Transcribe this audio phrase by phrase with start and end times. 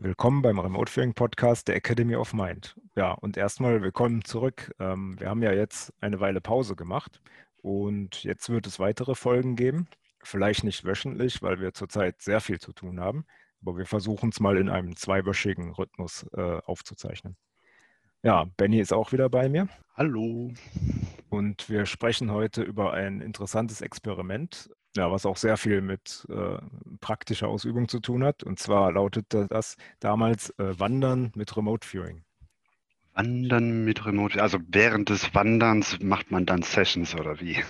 [0.00, 2.76] Willkommen beim Remote Viewing Podcast der Academy of Mind.
[2.94, 4.72] Ja, und erstmal willkommen zurück.
[4.78, 7.20] Ähm, wir haben ja jetzt eine Weile Pause gemacht
[7.62, 9.88] und jetzt wird es weitere Folgen geben.
[10.22, 13.26] Vielleicht nicht wöchentlich, weil wir zurzeit sehr viel zu tun haben,
[13.60, 17.36] aber wir versuchen es mal in einem zweiwöchigen Rhythmus äh, aufzuzeichnen.
[18.22, 19.68] Ja, Benny ist auch wieder bei mir.
[19.96, 20.52] Hallo.
[21.28, 26.58] Und wir sprechen heute über ein interessantes Experiment, ja, was auch sehr viel mit äh,
[27.00, 28.42] praktischer Ausübung zu tun hat.
[28.42, 32.24] Und zwar lautete das damals äh, Wandern mit Remote Viewing.
[33.14, 37.64] Wandern mit Remote, also während des Wanderns macht man dann Sessions oder wie?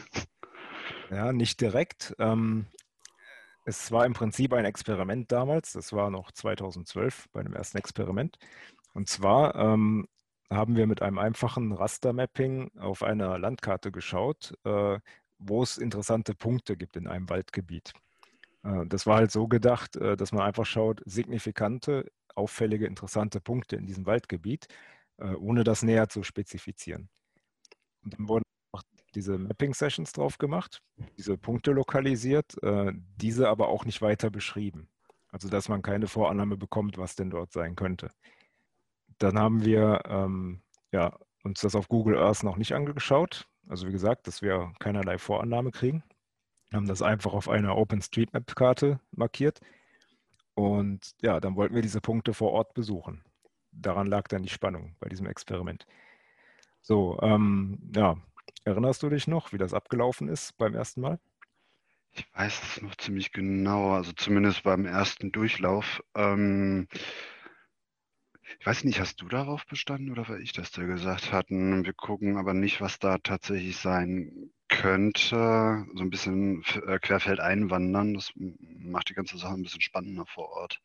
[1.11, 2.15] Ja, nicht direkt.
[2.19, 2.67] Ähm,
[3.65, 5.73] es war im Prinzip ein Experiment damals.
[5.73, 8.39] Das war noch 2012 bei dem ersten Experiment.
[8.95, 10.07] Und zwar ähm,
[10.51, 14.99] haben wir mit einem einfachen Rastermapping auf einer Landkarte geschaut, äh,
[15.39, 17.93] wo es interessante Punkte gibt in einem Waldgebiet.
[18.65, 23.77] Äh, das war halt so gedacht, äh, dass man einfach schaut, signifikante, auffällige, interessante Punkte
[23.77, 24.69] in diesem Waldgebiet,
[25.19, 27.09] äh, ohne das näher zu spezifizieren.
[28.03, 28.83] Und dann wurden auch
[29.15, 30.83] diese Mapping-Sessions drauf gemacht,
[31.17, 32.57] diese Punkte lokalisiert,
[33.17, 34.89] diese aber auch nicht weiter beschrieben.
[35.31, 38.11] Also dass man keine Vorannahme bekommt, was denn dort sein könnte.
[39.19, 43.49] Dann haben wir ähm, ja, uns das auf Google Earth noch nicht angeschaut.
[43.69, 46.03] Also wie gesagt, dass wir keinerlei Vorannahme kriegen.
[46.71, 49.61] Wir haben das einfach auf einer OpenStreetMap-Karte markiert.
[50.55, 53.23] Und ja, dann wollten wir diese Punkte vor Ort besuchen.
[53.71, 55.87] Daran lag dann die Spannung bei diesem Experiment.
[56.83, 58.17] So, ähm, ja,
[58.65, 61.21] erinnerst du dich noch, wie das abgelaufen ist beim ersten Mal?
[62.13, 66.03] Ich weiß es noch ziemlich genau, also zumindest beim ersten Durchlauf.
[66.15, 66.89] Ähm,
[68.59, 71.93] ich weiß nicht, hast du darauf bestanden oder war ich das, der gesagt hatten, wir
[71.93, 75.87] gucken aber nicht, was da tatsächlich sein könnte.
[75.95, 80.49] So ein bisschen äh, querfeld einwandern, das macht die ganze Sache ein bisschen spannender vor
[80.51, 80.81] Ort.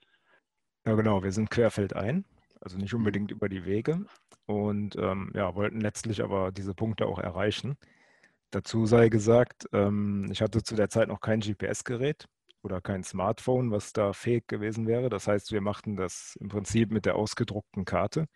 [0.86, 2.26] Ja, genau, wir sind querfeld ein,
[2.60, 4.06] also nicht unbedingt über die Wege
[4.46, 7.78] und ähm, ja, wollten letztlich aber diese Punkte auch erreichen.
[8.52, 12.28] Dazu sei gesagt, ähm, ich hatte zu der Zeit noch kein GPS-Gerät
[12.64, 15.10] oder kein Smartphone, was da fähig gewesen wäre.
[15.10, 18.28] Das heißt, wir machten das im Prinzip mit der ausgedruckten Karte,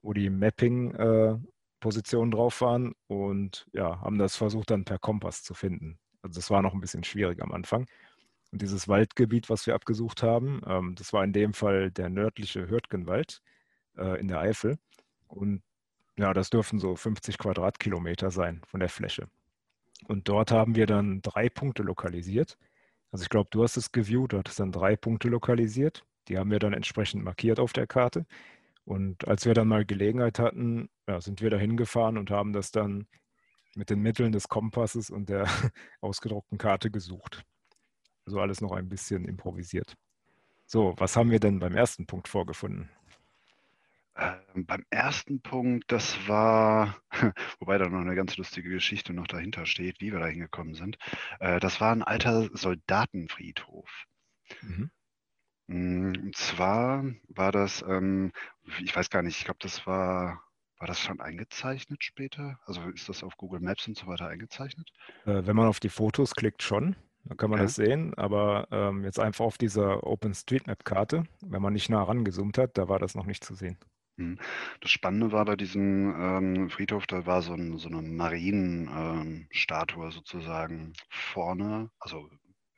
[0.00, 5.54] wo die Mapping-Positionen äh, drauf waren und ja, haben das versucht dann per Kompass zu
[5.54, 5.98] finden.
[6.22, 7.86] Also das war noch ein bisschen schwierig am Anfang.
[8.52, 12.70] Und dieses Waldgebiet, was wir abgesucht haben, ähm, das war in dem Fall der nördliche
[12.70, 13.42] Hürtgenwald
[13.98, 14.78] äh, in der Eifel.
[15.26, 15.62] Und
[16.16, 19.26] ja, das dürfen so 50 Quadratkilometer sein von der Fläche.
[20.06, 22.56] Und dort haben wir dann drei Punkte lokalisiert
[23.14, 26.04] also ich glaube, du hast es geviewt, du hattest dann drei Punkte lokalisiert.
[26.26, 28.26] Die haben wir dann entsprechend markiert auf der Karte.
[28.84, 32.72] Und als wir dann mal Gelegenheit hatten, ja, sind wir da hingefahren und haben das
[32.72, 33.06] dann
[33.76, 35.46] mit den Mitteln des Kompasses und der
[36.00, 37.44] ausgedruckten Karte gesucht.
[38.26, 39.94] Also alles noch ein bisschen improvisiert.
[40.66, 42.90] So, was haben wir denn beim ersten Punkt vorgefunden?
[44.16, 46.96] Ähm, beim ersten Punkt, das war,
[47.58, 50.98] wobei da noch eine ganz lustige Geschichte noch dahinter steht, wie wir da hingekommen sind.
[51.40, 53.90] Äh, das war ein alter Soldatenfriedhof.
[54.62, 54.90] Mhm.
[55.66, 58.32] Mm, und zwar war das, ähm,
[58.80, 60.44] ich weiß gar nicht, ich glaube, das war,
[60.78, 62.60] war das schon eingezeichnet später?
[62.66, 64.90] Also ist das auf Google Maps und so weiter eingezeichnet?
[65.24, 66.94] Äh, wenn man auf die Fotos klickt, schon.
[67.24, 67.64] Dann kann man ja.
[67.64, 72.76] das sehen, aber ähm, jetzt einfach auf dieser OpenStreetMap-Karte, wenn man nicht nah rangezoomt hat,
[72.76, 73.78] da war das noch nicht zu sehen.
[74.16, 74.38] Mhm.
[74.80, 80.10] Das Spannende war bei diesem ähm, Friedhof, da war so, ein, so eine Marienstatue ähm,
[80.12, 82.28] sozusagen vorne, also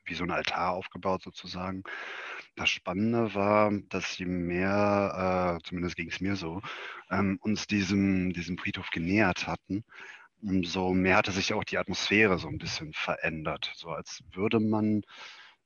[0.05, 1.83] wie so ein Altar aufgebaut sozusagen.
[2.55, 6.61] Das Spannende war, dass je mehr, äh, zumindest ging es mir so,
[7.11, 9.83] ähm, uns diesem, diesem Friedhof genähert hatten,
[10.41, 13.71] umso mehr hatte sich auch die Atmosphäre so ein bisschen verändert.
[13.75, 15.03] So als würde man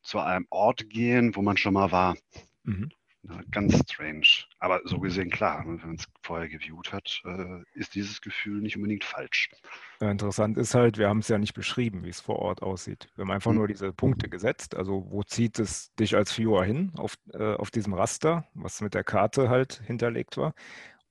[0.01, 2.15] zu einem Ort gehen, wo man schon mal war.
[2.63, 2.91] Mhm.
[3.51, 4.27] Ganz strange.
[4.59, 8.75] Aber so gesehen, klar, wenn man es vorher geviewt hat, äh, ist dieses Gefühl nicht
[8.77, 9.51] unbedingt falsch.
[9.99, 13.09] Ja, interessant ist halt, wir haben es ja nicht beschrieben, wie es vor Ort aussieht.
[13.15, 13.57] Wir haben einfach mhm.
[13.57, 14.75] nur diese Punkte gesetzt.
[14.75, 18.95] Also wo zieht es dich als Viewer hin auf, äh, auf diesem Raster, was mit
[18.95, 20.55] der Karte halt hinterlegt war.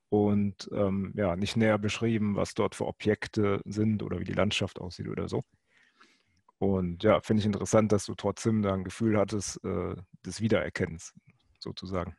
[0.08, 4.80] Und ähm, ja, nicht näher beschrieben, was dort für Objekte sind oder wie die Landschaft
[4.80, 5.42] aussieht oder so.
[6.58, 9.94] Und ja, finde ich interessant, dass du trotzdem da ein Gefühl hattest äh,
[10.26, 11.14] des Wiedererkennens
[11.62, 12.16] sozusagen.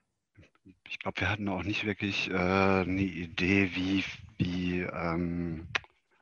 [0.88, 4.04] Ich glaube, wir hatten auch nicht wirklich äh, eine Idee, wie,
[4.38, 5.68] wie, ähm,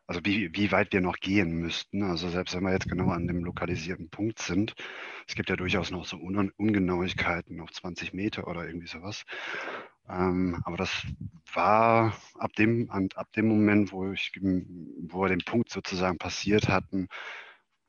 [0.07, 2.03] also wie, wie weit wir noch gehen müssten.
[2.03, 4.75] Also selbst wenn wir jetzt genau an dem lokalisierten Punkt sind,
[5.27, 9.25] es gibt ja durchaus noch so Un Ungenauigkeiten auf 20 Meter oder irgendwie sowas.
[10.09, 11.05] Ähm, aber das
[11.53, 17.07] war ab dem, ab dem Moment, wo, ich, wo wir den Punkt sozusagen passiert hatten,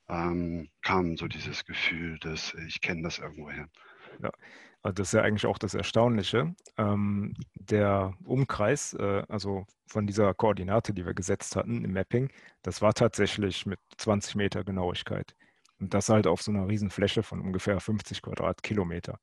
[0.08, 3.68] ähm, kam so dieses Gefühl, dass ich kenne das irgendwoher.
[4.22, 4.30] Ja.
[4.82, 6.54] Äh, das ist ja eigentlich auch das Erstaunliche.
[6.76, 12.30] Ähm, der Umkreis, äh, also von dieser Koordinate, die wir gesetzt hatten im Mapping,
[12.62, 15.34] das war tatsächlich mit 20 Meter Genauigkeit.
[15.78, 19.18] Und das halt auf so einer Riesenfläche von ungefähr 50 Quadratkilometer.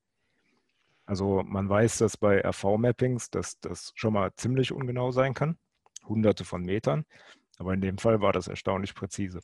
[1.06, 5.56] Also man weiß, dass bei RV-Mappings, dass das schon mal ziemlich ungenau sein kann,
[6.06, 7.04] hunderte von Metern.
[7.58, 9.40] Aber in dem Fall war das erstaunlich präzise.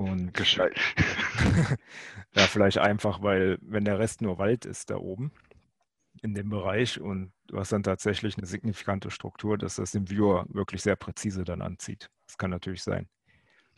[0.00, 0.32] Und
[2.34, 5.30] ja, vielleicht einfach, weil wenn der Rest nur Wald ist da oben
[6.22, 10.46] in dem Bereich und du hast dann tatsächlich eine signifikante Struktur, dass das den Viewer
[10.48, 12.08] wirklich sehr präzise dann anzieht.
[12.26, 13.10] Das kann natürlich sein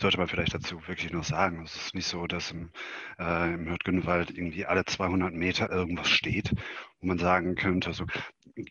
[0.02, 1.62] sollte man vielleicht dazu wirklich noch sagen.
[1.64, 2.70] Es ist nicht so, dass im,
[3.18, 6.52] äh, im Hürtgenwald irgendwie alle 200 Meter irgendwas steht,
[7.00, 8.06] wo man sagen könnte, so,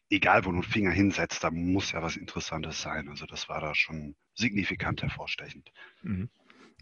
[0.09, 3.07] egal wo du einen Finger hinsetzt, da muss ja was Interessantes sein.
[3.09, 5.71] Also das war da schon signifikant hervorstechend.
[6.03, 6.29] Mhm.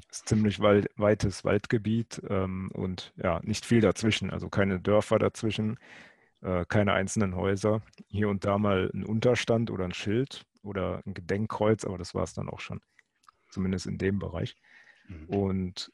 [0.10, 5.20] Es ist ziemlich wald, weites Waldgebiet ähm, und ja, nicht viel dazwischen, also keine Dörfer
[5.20, 5.78] dazwischen,
[6.42, 7.82] äh, keine einzelnen Häuser.
[8.08, 12.24] Hier und da mal ein Unterstand oder ein Schild oder ein Gedenkkreuz, aber das war
[12.24, 12.82] es dann auch schon
[13.50, 14.56] zumindest in dem Bereich.
[15.08, 15.26] Mhm.
[15.30, 15.92] Und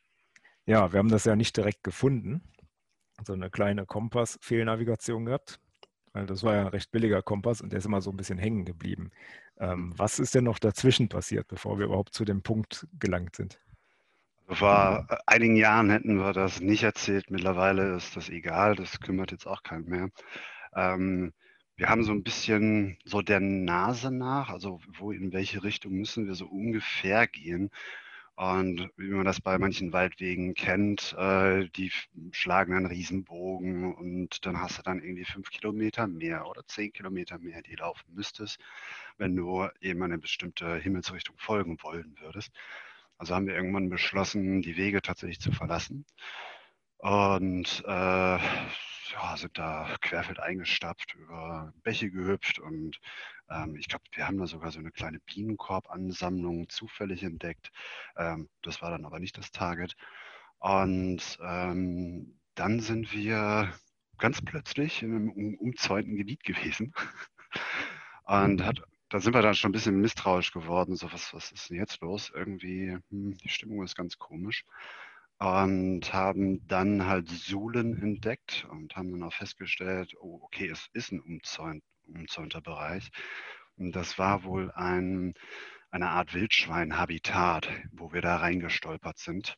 [0.66, 2.42] ja, wir haben das ja nicht direkt gefunden,
[3.24, 5.60] so eine kleine Kompass-Fehlnavigation gehabt.
[6.16, 8.38] Weil das war ja ein recht billiger Kompass und der ist immer so ein bisschen
[8.38, 9.12] hängen geblieben.
[9.58, 10.00] Ähm, mhm.
[10.00, 13.60] was ist denn noch dazwischen passiert, bevor wir überhaupt zu dem Punkt gelangt sind?
[14.48, 17.32] Vor äh, einigen Jahren hätten wir das nicht erzählt.
[17.32, 18.76] Mittlerweile ist das egal.
[18.76, 20.10] Das kümmert jetzt auch keinen mehr.
[20.76, 21.34] Ähm,
[21.78, 26.28] wir haben so ein bisschen so der Nase nach, also wo in welche Richtung müssen
[26.28, 27.72] wir so ungefähr gehen.
[28.36, 31.92] Und wie man das bei manchen Waldwegen kennt, äh, die
[32.32, 37.40] schlagen einen Riesenbogen und dann hast du dann irgendwie fünf Kilometer mehr oder zehn Kilometer
[37.40, 38.60] mehr, die laufen müsstest,
[39.18, 42.52] wenn du eben eine bestimmte Himmelsrichtung folgen wollen würdest.
[43.18, 46.06] Also haben wir irgendwann beschlossen, die Wege tatsächlich zu verlassen.
[46.98, 48.38] Und äh,
[49.12, 53.00] ja, sind da querfeld eingestapft, über Bäche gehüpft und
[53.50, 57.72] ähm, ich glaube, wir haben da sogar so eine kleine Bienenkorbansammlung zufällig entdeckt.
[58.18, 59.96] Ähm, das war dann aber nicht das Target.
[60.60, 63.72] Und ähm, dann sind wir
[64.18, 66.94] ganz plötzlich in einem um, umzäunten Gebiet gewesen.
[68.26, 68.82] und hat,
[69.16, 70.98] da sind wir dann schon ein bisschen misstrauisch geworden.
[70.98, 72.34] So, was, was ist denn jetzt los?
[72.36, 74.66] Irgendwie, hm, die Stimmung ist ganz komisch
[75.38, 81.14] und haben dann halt Sulen entdeckt und haben dann auch festgestellt, oh, okay, es ist
[81.14, 83.10] ein umzäunt, umzäunter Bereich.
[83.78, 85.34] Und das war wohl ein,
[85.92, 89.56] eine Art Wildschweinhabitat, wo wir da reingestolpert sind.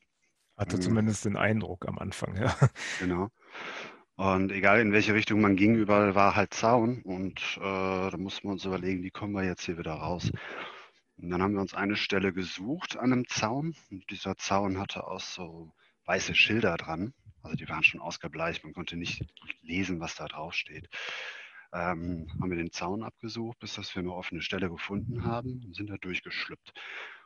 [0.56, 0.82] Hatte mhm.
[0.82, 2.56] zumindest den Eindruck am Anfang, ja.
[3.00, 3.30] Genau.
[4.18, 7.04] Und egal in welche Richtung man ging, überall war halt Zaun.
[7.04, 10.32] Und äh, da mussten wir uns überlegen, wie kommen wir jetzt hier wieder raus.
[11.18, 13.76] Und dann haben wir uns eine Stelle gesucht an einem Zaun.
[13.92, 15.72] Und dieser Zaun hatte auch so
[16.06, 17.14] weiße Schilder dran.
[17.44, 18.64] Also die waren schon ausgebleicht.
[18.64, 19.24] Man konnte nicht
[19.62, 20.90] lesen, was da drauf steht.
[21.72, 25.76] Ähm, haben wir den Zaun abgesucht, bis dass wir eine offene Stelle gefunden haben und
[25.76, 26.74] sind da durchgeschlüppt.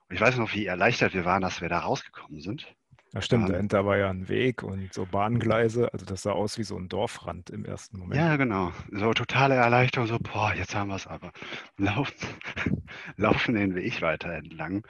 [0.09, 2.75] Und ich weiß noch, wie erleichtert wir waren, dass wir da rausgekommen sind.
[3.13, 5.91] Ja, stimmt, ähm, dahinter war ja ein Weg und so Bahngleise.
[5.93, 8.15] Also das sah aus wie so ein Dorfrand im ersten Moment.
[8.19, 8.71] Ja, genau.
[8.91, 11.31] So totale Erleichterung, so, boah, jetzt haben wir es aber.
[11.77, 12.27] Laufen,
[13.17, 14.85] laufen den Weg weiter entlang.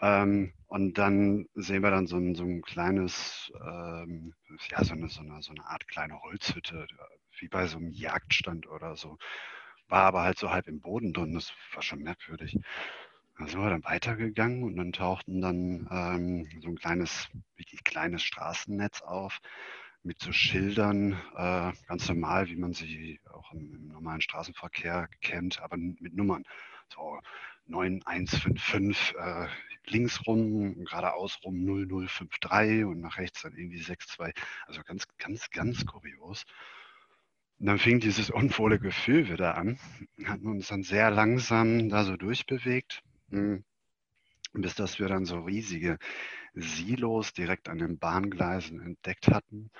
[0.00, 4.34] Ähm, und dann sehen wir dann so ein, so ein kleines, ähm,
[4.70, 6.86] ja, so eine, so, eine, so eine Art kleine Holzhütte,
[7.38, 9.18] wie bei so einem Jagdstand oder so.
[9.88, 12.58] War aber halt so halb im Boden drin, das war schon merkwürdig.
[13.42, 18.22] Da sind wir dann weitergegangen und dann tauchten dann ähm, so ein kleines, wirklich kleines
[18.22, 19.40] Straßennetz auf
[20.04, 25.60] mit so Schildern, äh, ganz normal, wie man sie auch im, im, normalen Straßenverkehr kennt,
[25.60, 26.44] aber mit Nummern.
[26.94, 27.18] So
[27.66, 29.48] 9155 äh,
[29.86, 34.40] links rum, geradeaus rum 0053 und nach rechts dann irgendwie 62.
[34.68, 36.44] Also ganz, ganz, ganz kurios.
[37.58, 39.80] Und dann fing dieses unwohle Gefühl wieder an.
[40.26, 43.02] Hatten uns dann sehr langsam da so durchbewegt.
[44.52, 45.98] Bis dass wir dann so riesige
[46.54, 49.70] Silos direkt an den Bahngleisen entdeckt hatten,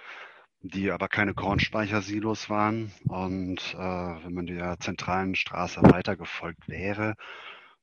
[0.61, 2.93] die aber keine Kornspeichersilos waren.
[3.09, 7.15] Und äh, wenn man der zentralen Straße weitergefolgt wäre,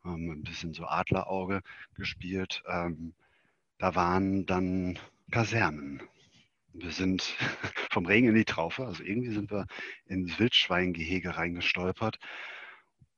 [0.06, 1.62] ähm, ein bisschen so Adlerauge
[1.96, 3.14] gespielt, ähm,
[3.78, 4.98] da waren dann
[5.32, 6.02] Kasernen.
[6.74, 7.36] Wir sind
[7.92, 9.68] vom Regen in die Traufe, also irgendwie sind wir
[10.06, 12.18] ins Wildschweingehege reingestolpert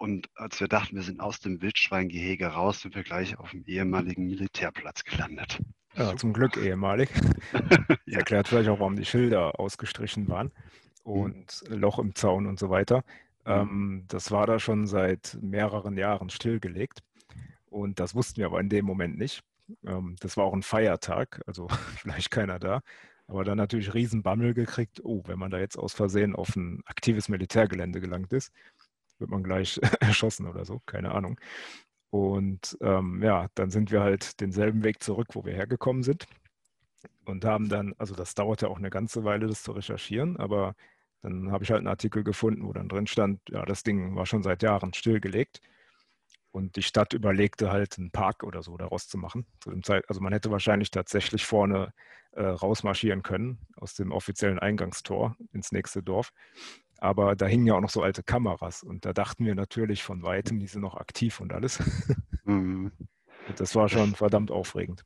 [0.01, 3.63] und als wir dachten, wir sind aus dem Wildschweingehege raus, sind wir gleich auf dem
[3.67, 5.59] ehemaligen Militärplatz gelandet.
[5.93, 7.11] Ja, zum Glück ehemalig.
[8.07, 8.17] ja.
[8.17, 10.51] Erklärt vielleicht auch, warum die Schilder ausgestrichen waren
[11.05, 11.11] mhm.
[11.11, 11.77] und mhm.
[11.77, 13.03] Loch im Zaun und so weiter.
[13.45, 13.51] Mhm.
[13.51, 17.03] Ähm, das war da schon seit mehreren Jahren stillgelegt.
[17.69, 19.43] Und das wussten wir aber in dem Moment nicht.
[19.85, 21.67] Ähm, das war auch ein Feiertag, also
[21.97, 22.81] vielleicht keiner da.
[23.27, 26.81] Aber dann natürlich riesen Bammel gekriegt, oh, wenn man da jetzt aus Versehen auf ein
[26.85, 28.51] aktives Militärgelände gelangt ist,
[29.21, 31.39] wird man gleich erschossen oder so, keine Ahnung.
[32.09, 36.25] Und ähm, ja, dann sind wir halt denselben Weg zurück, wo wir hergekommen sind.
[37.25, 40.75] Und haben dann, also das dauerte auch eine ganze Weile, das zu recherchieren, aber
[41.21, 44.25] dann habe ich halt einen Artikel gefunden, wo dann drin stand, ja, das Ding war
[44.25, 45.61] schon seit Jahren stillgelegt.
[46.51, 49.45] Und die Stadt überlegte halt, einen Park oder so daraus zu machen.
[49.61, 51.93] Zu Zeit, also man hätte wahrscheinlich tatsächlich vorne
[52.31, 56.33] äh, rausmarschieren können aus dem offiziellen Eingangstor ins nächste Dorf.
[57.01, 60.21] Aber da hingen ja auch noch so alte Kameras und da dachten wir natürlich von
[60.21, 61.79] weitem, die sind noch aktiv und alles.
[62.43, 62.91] Mhm.
[63.55, 65.05] Das war schon verdammt aufregend.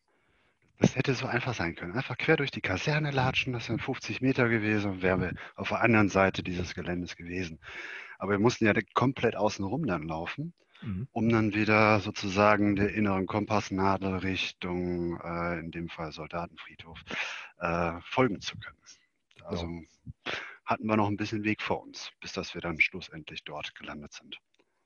[0.79, 1.91] Das hätte so einfach sein können.
[1.91, 5.67] Einfach quer durch die Kaserne latschen, das sind 50 Meter gewesen und wären wir auf
[5.67, 7.59] der anderen Seite dieses Geländes gewesen.
[8.17, 11.09] Aber wir mussten ja komplett außenrum dann laufen, mhm.
[11.11, 16.99] um dann wieder sozusagen der inneren Kompassnadel Richtung, äh, in dem Fall Soldatenfriedhof,
[17.59, 18.77] äh, folgen zu können.
[19.43, 20.31] Also ja.
[20.65, 24.13] Hatten wir noch ein bisschen Weg vor uns, bis dass wir dann schlussendlich dort gelandet
[24.13, 24.37] sind.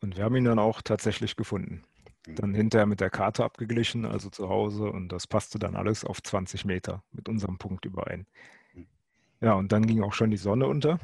[0.01, 1.83] Und wir haben ihn dann auch tatsächlich gefunden.
[2.27, 2.36] Mhm.
[2.36, 6.21] Dann hinterher mit der Karte abgeglichen, also zu Hause, und das passte dann alles auf
[6.21, 8.27] 20 Meter mit unserem Punkt überein.
[8.74, 8.88] Mhm.
[9.41, 11.00] Ja, und dann ging auch schon die Sonne unter.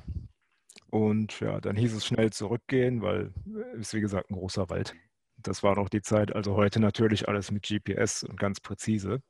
[0.90, 3.34] Und ja, dann hieß es schnell zurückgehen, weil
[3.74, 4.96] es ist wie gesagt ein großer Wald.
[5.38, 9.22] Das war noch die Zeit, also heute natürlich alles mit GPS und ganz präzise.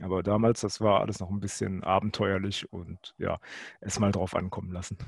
[0.00, 3.38] Aber damals, das war alles noch ein bisschen abenteuerlich und ja,
[3.80, 4.98] es mal drauf ankommen lassen.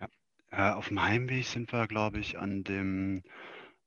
[0.00, 0.08] Ja,
[0.50, 3.22] äh, auf dem Heimweg sind wir, glaube ich, an dem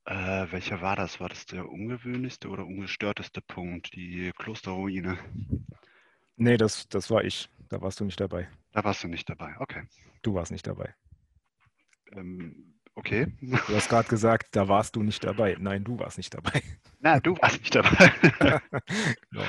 [0.06, 1.20] äh, welcher war das?
[1.20, 5.18] War das der ungewöhnlichste oder ungestörteste Punkt, die Klosterruine?
[6.38, 7.50] Nee, das, das war ich.
[7.70, 8.50] Da warst du nicht dabei.
[8.72, 9.84] Da warst du nicht dabei, okay.
[10.24, 10.96] Du warst nicht dabei.
[12.14, 13.28] Ähm, okay.
[13.42, 15.56] Du hast gerade gesagt, da warst du nicht dabei.
[15.60, 16.62] Nein, du warst nicht dabei.
[17.00, 18.12] Na, du warst nicht dabei.
[19.30, 19.44] genau.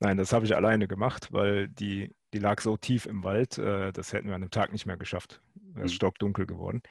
[0.00, 3.92] Nein, das habe ich alleine gemacht, weil die, die lag so tief im Wald, äh,
[3.92, 5.40] das hätten wir an dem Tag nicht mehr geschafft.
[5.74, 5.96] Es ist mhm.
[5.96, 6.82] stockdunkel geworden.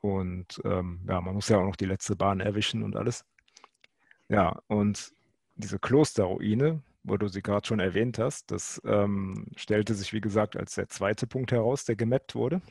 [0.00, 3.24] Und ähm, ja, man muss ja auch noch die letzte Bahn erwischen und alles.
[4.28, 5.12] Ja, und
[5.56, 10.56] diese Klosterruine, wo du sie gerade schon erwähnt hast, das ähm, stellte sich, wie gesagt,
[10.56, 12.62] als der zweite Punkt heraus, der gemappt wurde.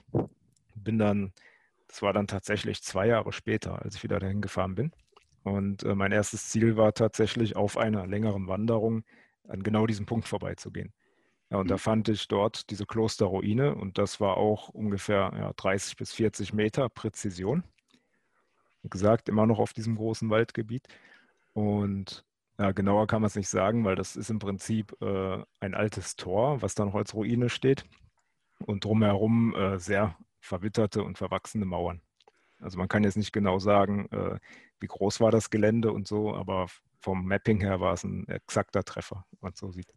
[0.76, 1.34] Bin dann,
[1.90, 4.92] das war dann tatsächlich zwei Jahre später, als ich wieder dahin gefahren bin.
[5.44, 9.04] Und äh, mein erstes Ziel war tatsächlich, auf einer längeren Wanderung
[9.48, 10.94] an genau diesem Punkt vorbeizugehen.
[11.50, 11.70] Ja, und mhm.
[11.70, 16.54] da fand ich dort diese Klosterruine und das war auch ungefähr ja, 30 bis 40
[16.54, 17.64] Meter Präzision.
[18.84, 20.88] Wie gesagt, immer noch auf diesem großen Waldgebiet.
[21.54, 22.24] Und
[22.60, 26.16] ja, genauer kann man es nicht sagen, weil das ist im Prinzip äh, ein altes
[26.18, 27.84] Tor, was da noch als Ruine steht.
[28.60, 32.02] Und drumherum äh, sehr verwitterte und verwachsene Mauern.
[32.60, 34.40] Also man kann jetzt nicht genau sagen, äh,
[34.80, 36.68] wie groß war das Gelände und so, aber
[37.00, 39.94] vom Mapping her war es ein exakter Treffer, wenn man so sieht.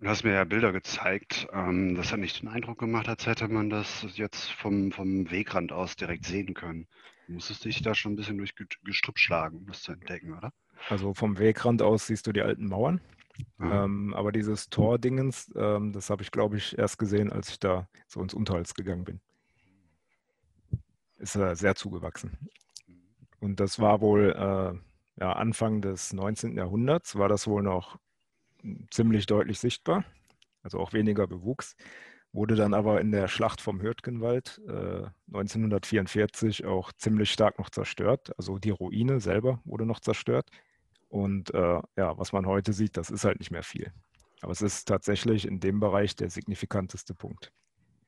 [0.00, 1.46] Du hast mir ja Bilder gezeigt.
[1.52, 5.72] Ähm, das hat nicht den Eindruck gemacht, als hätte man das jetzt vom, vom Wegrand
[5.72, 6.86] aus direkt sehen können.
[7.26, 8.54] Du musstest dich da schon ein bisschen durch
[8.84, 10.52] Gestrüpp schlagen, um das zu entdecken, oder?
[10.88, 13.00] Also vom Wegrand aus siehst du die alten Mauern.
[13.60, 17.88] Ähm, aber dieses Tordingens, ähm, das habe ich, glaube ich, erst gesehen, als ich da
[18.06, 19.20] so ins Unterholz gegangen bin.
[21.18, 22.38] Ist äh, sehr zugewachsen.
[23.40, 26.56] Und das war wohl äh, ja, Anfang des 19.
[26.56, 27.98] Jahrhunderts, war das wohl noch
[28.90, 30.04] ziemlich deutlich sichtbar,
[30.62, 31.76] also auch weniger Bewuchs,
[32.32, 38.32] wurde dann aber in der Schlacht vom Hürtgenwald äh, 1944 auch ziemlich stark noch zerstört.
[38.38, 40.50] Also die Ruine selber wurde noch zerstört.
[41.08, 43.92] Und äh, ja, was man heute sieht, das ist halt nicht mehr viel.
[44.40, 47.52] Aber es ist tatsächlich in dem Bereich der signifikanteste Punkt.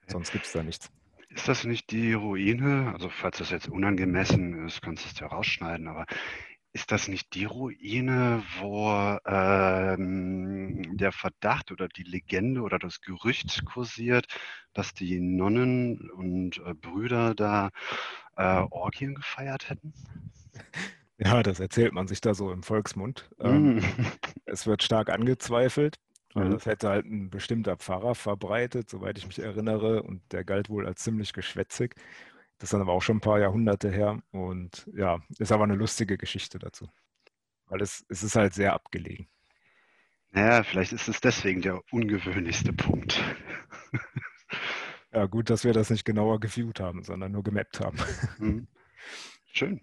[0.08, 0.90] Sonst gibt es da nichts.
[1.36, 2.92] Ist das nicht die Ruine?
[2.94, 6.06] Also falls das jetzt unangemessen ist, kannst du es ja rausschneiden, aber
[6.72, 13.66] ist das nicht die Ruine, wo ähm, der Verdacht oder die Legende oder das Gerücht
[13.66, 14.26] kursiert,
[14.72, 17.68] dass die Nonnen und äh, Brüder da
[18.36, 19.92] äh, Orgien gefeiert hätten?
[21.18, 23.28] Ja, das erzählt man sich da so im Volksmund.
[23.40, 23.80] Ähm, mm.
[24.46, 25.96] es wird stark angezweifelt,
[26.44, 26.50] mhm.
[26.50, 30.86] das hätte halt ein bestimmter Pfarrer verbreitet, soweit ich mich erinnere, und der galt wohl
[30.86, 31.94] als ziemlich geschwätzig.
[32.58, 35.74] Das ist dann aber auch schon ein paar Jahrhunderte her und ja, ist aber eine
[35.74, 36.88] lustige Geschichte dazu.
[37.66, 39.28] Weil es, es ist halt sehr abgelegen.
[40.30, 43.22] Naja, vielleicht ist es deswegen der ungewöhnlichste Punkt.
[45.12, 47.98] ja, gut, dass wir das nicht genauer geviewt haben, sondern nur gemappt haben.
[48.38, 48.68] Mhm.
[49.46, 49.80] Schön.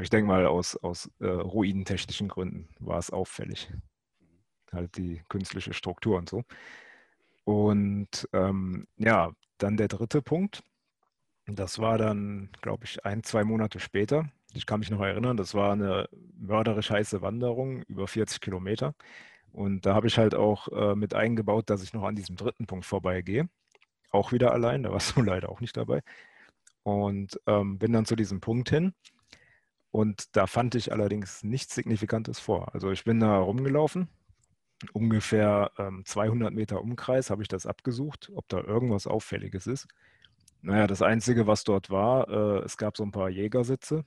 [0.00, 3.72] Ich denke mal, aus, aus äh, ruinentechnischen Gründen war es auffällig.
[4.74, 6.42] Halt die künstliche Struktur und so.
[7.44, 10.62] Und ähm, ja, dann der dritte Punkt.
[11.46, 14.30] Das war dann, glaube ich, ein, zwei Monate später.
[14.54, 18.94] Ich kann mich noch erinnern, das war eine mörderisch heiße Wanderung, über 40 Kilometer.
[19.52, 22.66] Und da habe ich halt auch äh, mit eingebaut, dass ich noch an diesem dritten
[22.66, 23.48] Punkt vorbeigehe.
[24.10, 26.02] Auch wieder allein, da warst du leider auch nicht dabei.
[26.82, 28.94] Und ähm, bin dann zu diesem Punkt hin.
[29.90, 32.74] Und da fand ich allerdings nichts Signifikantes vor.
[32.74, 34.08] Also ich bin da rumgelaufen,
[34.92, 39.88] ungefähr ähm, 200 Meter Umkreis habe ich das abgesucht, ob da irgendwas Auffälliges ist.
[40.62, 44.04] Naja, das Einzige, was dort war, äh, es gab so ein paar Jägersitze,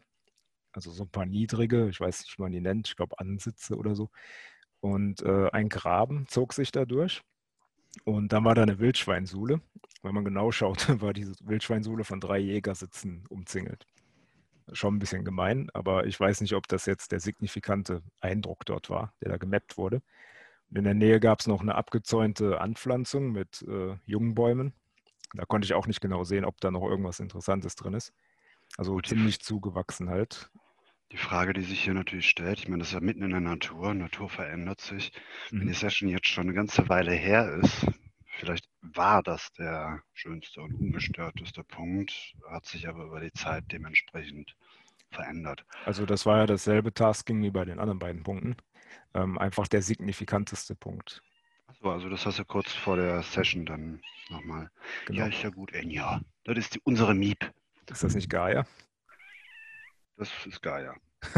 [0.72, 3.76] also so ein paar niedrige, ich weiß nicht, wie man die nennt, ich glaube Ansitze
[3.78, 4.10] oder so.
[4.80, 7.22] Und äh, ein Graben zog sich da durch.
[8.04, 9.62] Und dann war da eine Wildschweinsuhle.
[10.04, 13.86] Wenn man genau schaute, war diese Wildschweinsuhle von drei Jägersitzen umzingelt.
[14.74, 18.90] Schon ein bisschen gemein, aber ich weiß nicht, ob das jetzt der signifikante Eindruck dort
[18.90, 20.02] war, der da gemappt wurde.
[20.74, 24.74] In der Nähe gab es noch eine abgezäunte Anpflanzung mit äh, jungen Bäumen.
[25.34, 28.14] Da konnte ich auch nicht genau sehen, ob da noch irgendwas Interessantes drin ist.
[28.78, 30.50] Also ziemlich zugewachsen halt.
[31.14, 33.40] Die Frage, die sich hier natürlich stellt, ich meine, das ist ja mitten in der
[33.40, 35.14] Natur, Natur verändert sich.
[35.52, 35.62] Mhm.
[35.62, 37.88] Wenn die Session jetzt schon eine ganze Weile her ist,
[38.40, 44.54] vielleicht war das der schönste und ungestörteste Punkt, hat sich aber über die Zeit dementsprechend
[45.12, 45.66] verändert.
[45.86, 48.58] Also das war ja dasselbe Tasking wie bei den anderen beiden Punkten.
[49.14, 51.22] Ähm, einfach der signifikanteste Punkt.
[51.68, 54.72] Achso, also das hast du kurz vor der Session dann nochmal.
[55.06, 55.20] Genau.
[55.20, 56.22] Ja, ist ja gut, Enya.
[56.44, 57.52] Das ist die, unsere Miep.
[57.90, 58.66] Ist das nicht Gaia?
[60.18, 60.96] Das ist Gaia.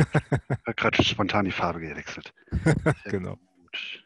[0.66, 2.34] hat gerade spontan die Farbe gewechselt.
[3.06, 3.38] genau.
[3.58, 4.06] Gut.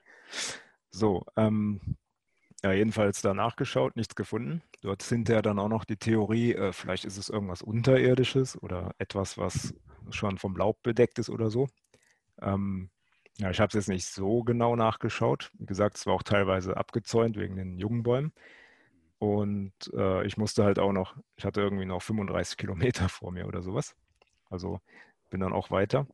[0.92, 1.98] So, ähm,
[2.64, 4.62] ja, jedenfalls da nachgeschaut, nichts gefunden.
[4.82, 8.96] Dort sind ja dann auch noch die Theorie, äh, vielleicht ist es irgendwas Unterirdisches oder
[9.00, 9.74] etwas, was
[10.12, 11.68] schon vom Laub bedeckt ist oder so.
[12.42, 12.90] Ähm,
[13.38, 15.52] ja, ich habe es jetzt nicht so genau nachgeschaut.
[15.58, 18.32] Wie gesagt, es war auch teilweise abgezäunt wegen den jungen Bäumen.
[19.18, 23.48] Und äh, ich musste halt auch noch, ich hatte irgendwie noch 35 Kilometer vor mir
[23.48, 23.96] oder sowas.
[24.50, 24.80] Also
[25.30, 26.08] bin dann auch weiter.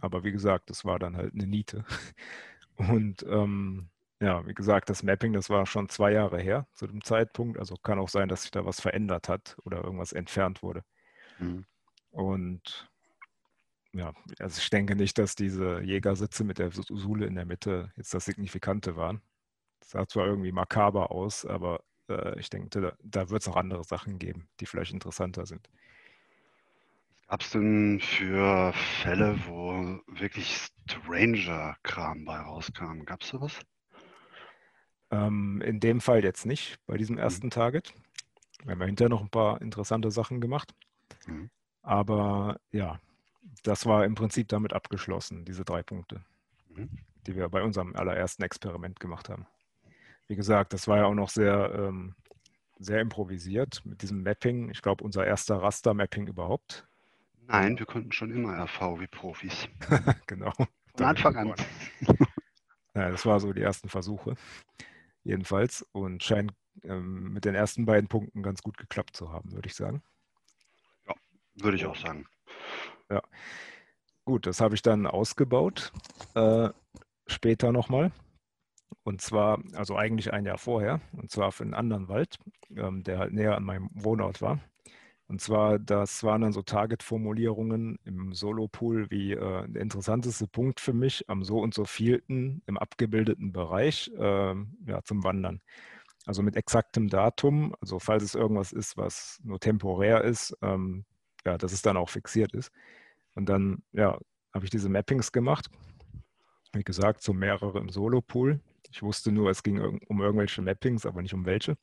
[0.00, 1.84] Aber wie gesagt, das war dann halt eine Niete.
[2.76, 3.90] Und ähm,
[4.20, 7.58] ja, wie gesagt, das Mapping, das war schon zwei Jahre her zu dem Zeitpunkt.
[7.58, 10.82] Also kann auch sein, dass sich da was verändert hat oder irgendwas entfernt wurde.
[11.38, 11.66] Mhm.
[12.10, 12.88] Und
[13.94, 18.12] ja, also ich denke nicht, dass diese Jägersitze mit der Sule in der Mitte jetzt
[18.12, 19.22] das Signifikante waren.
[19.80, 23.56] Das sah zwar irgendwie makaber aus, aber äh, ich denke, da, da wird es noch
[23.56, 25.70] andere Sachen geben, die vielleicht interessanter sind.
[27.28, 33.04] Gab es denn für Fälle, wo wirklich Stranger-Kram bei rauskam?
[33.04, 33.60] Gab es sowas?
[35.10, 37.22] Ähm, in dem Fall jetzt nicht, bei diesem mhm.
[37.22, 37.50] ersten mhm.
[37.50, 37.94] Target.
[38.64, 40.74] Wir haben ja hinterher noch ein paar interessante Sachen gemacht.
[41.26, 41.50] Mhm.
[41.82, 42.98] Aber ja,
[43.62, 46.24] das war im Prinzip damit abgeschlossen, diese drei Punkte,
[46.74, 46.90] mhm.
[47.26, 49.46] die wir bei unserem allerersten Experiment gemacht haben.
[50.26, 52.14] Wie gesagt, das war ja auch noch sehr, ähm,
[52.78, 54.70] sehr improvisiert mit diesem Mapping.
[54.70, 56.86] Ich glaube, unser erster Raster-Mapping überhaupt.
[57.46, 59.68] Nein, wir konnten schon immer RV wie Profis.
[60.26, 60.52] genau.
[60.96, 61.54] Von Anfang an.
[62.94, 64.34] ja, das war so die ersten Versuche,
[65.24, 65.86] jedenfalls.
[65.92, 66.54] Und scheint
[66.84, 70.02] ähm, mit den ersten beiden Punkten ganz gut geklappt zu haben, würde ich sagen.
[71.06, 71.14] Ja,
[71.56, 72.26] würde ich auch sagen.
[73.10, 73.22] Ja.
[74.24, 75.92] Gut, das habe ich dann ausgebaut,
[76.34, 76.70] äh,
[77.26, 78.10] später nochmal.
[79.02, 82.38] Und zwar, also eigentlich ein Jahr vorher, und zwar für einen anderen Wald,
[82.74, 84.60] ähm, der halt näher an meinem Wohnort war.
[85.26, 90.92] Und zwar, das waren dann so Target-Formulierungen im Solo-Pool wie äh, der interessanteste Punkt für
[90.92, 94.54] mich am so und so vielten im abgebildeten Bereich äh,
[94.86, 95.60] ja, zum Wandern.
[96.26, 101.04] Also mit exaktem Datum, also falls es irgendwas ist, was nur temporär ist, ähm,
[101.46, 102.70] ja, dass es dann auch fixiert ist.
[103.34, 104.18] Und dann, ja,
[104.52, 105.68] habe ich diese Mappings gemacht.
[106.72, 108.60] Wie gesagt, so mehrere im Solo-Pool.
[108.90, 111.76] Ich wusste nur, es ging um irgendwelche Mappings, aber nicht um welche.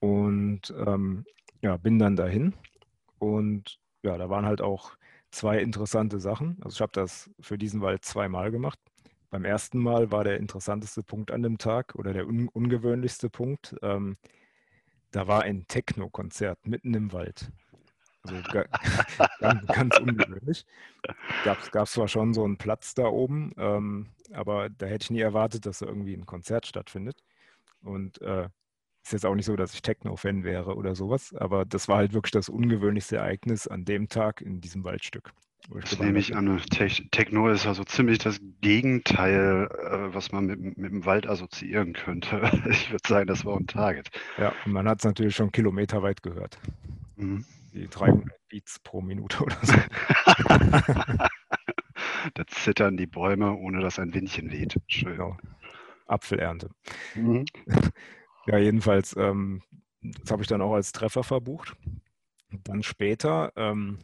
[0.00, 1.24] Und ähm,
[1.62, 2.54] ja, bin dann dahin.
[3.18, 4.96] Und ja, da waren halt auch
[5.30, 6.56] zwei interessante Sachen.
[6.62, 8.78] Also ich habe das für diesen Wald zweimal gemacht.
[9.30, 13.76] Beim ersten Mal war der interessanteste Punkt an dem Tag oder der un ungewöhnlichste Punkt.
[13.82, 14.16] Ähm,
[15.10, 17.50] da war ein Techno-Konzert mitten im Wald.
[18.28, 18.42] Also
[19.40, 20.66] ganz, ganz ungewöhnlich.
[21.44, 25.20] Gab es zwar schon so einen Platz da oben, ähm, aber da hätte ich nie
[25.20, 27.22] erwartet, dass da irgendwie ein Konzert stattfindet.
[27.82, 28.48] Und äh,
[29.04, 32.12] ist jetzt auch nicht so, dass ich Techno-Fan wäre oder sowas, aber das war halt
[32.12, 35.32] wirklich das ungewöhnlichste Ereignis an dem Tag in diesem Waldstück.
[35.68, 36.60] Das nehme ich an.
[37.10, 42.40] Techno ist also ziemlich das Gegenteil, äh, was man mit, mit dem Wald assoziieren könnte.
[42.70, 44.10] Ich würde sagen, das war ein Target.
[44.38, 46.58] Ja, und man hat es natürlich schon kilometerweit gehört.
[47.16, 47.44] Mhm
[47.76, 49.74] die 300 Beats pro Minute oder so.
[52.34, 54.76] da zittern die Bäume, ohne dass ein Windchen weht.
[54.86, 55.12] Schön.
[55.12, 55.36] Genau.
[56.06, 56.70] Apfelernte.
[57.14, 57.44] Mhm.
[58.48, 59.60] Ja, jedenfalls, ähm,
[60.02, 61.74] das habe ich dann auch als Treffer verbucht.
[62.62, 63.98] Dann später, ähm,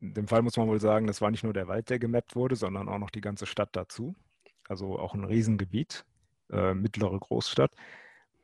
[0.00, 2.34] in dem Fall muss man wohl sagen, das war nicht nur der Wald, der gemappt
[2.34, 4.14] wurde, sondern auch noch die ganze Stadt dazu.
[4.66, 6.06] also auch ein Riesengebiet,
[6.50, 7.74] äh, mittlere Großstadt.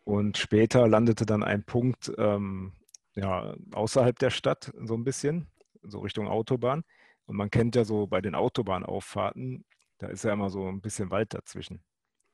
[0.04, 2.74] Und später landete dann ein Punkt ähm,
[3.14, 5.50] ja, außerhalb der Stadt so ein bisschen,
[5.82, 6.84] so Richtung Autobahn.
[7.26, 9.64] Und man kennt ja so bei den Autobahnauffahrten,
[9.98, 11.82] da ist ja immer so ein bisschen Wald dazwischen,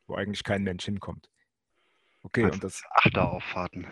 [0.07, 1.31] wo eigentlich kein Mensch hinkommt.
[2.23, 2.83] Okay, also und das.
[2.91, 3.87] Achterauffahrten.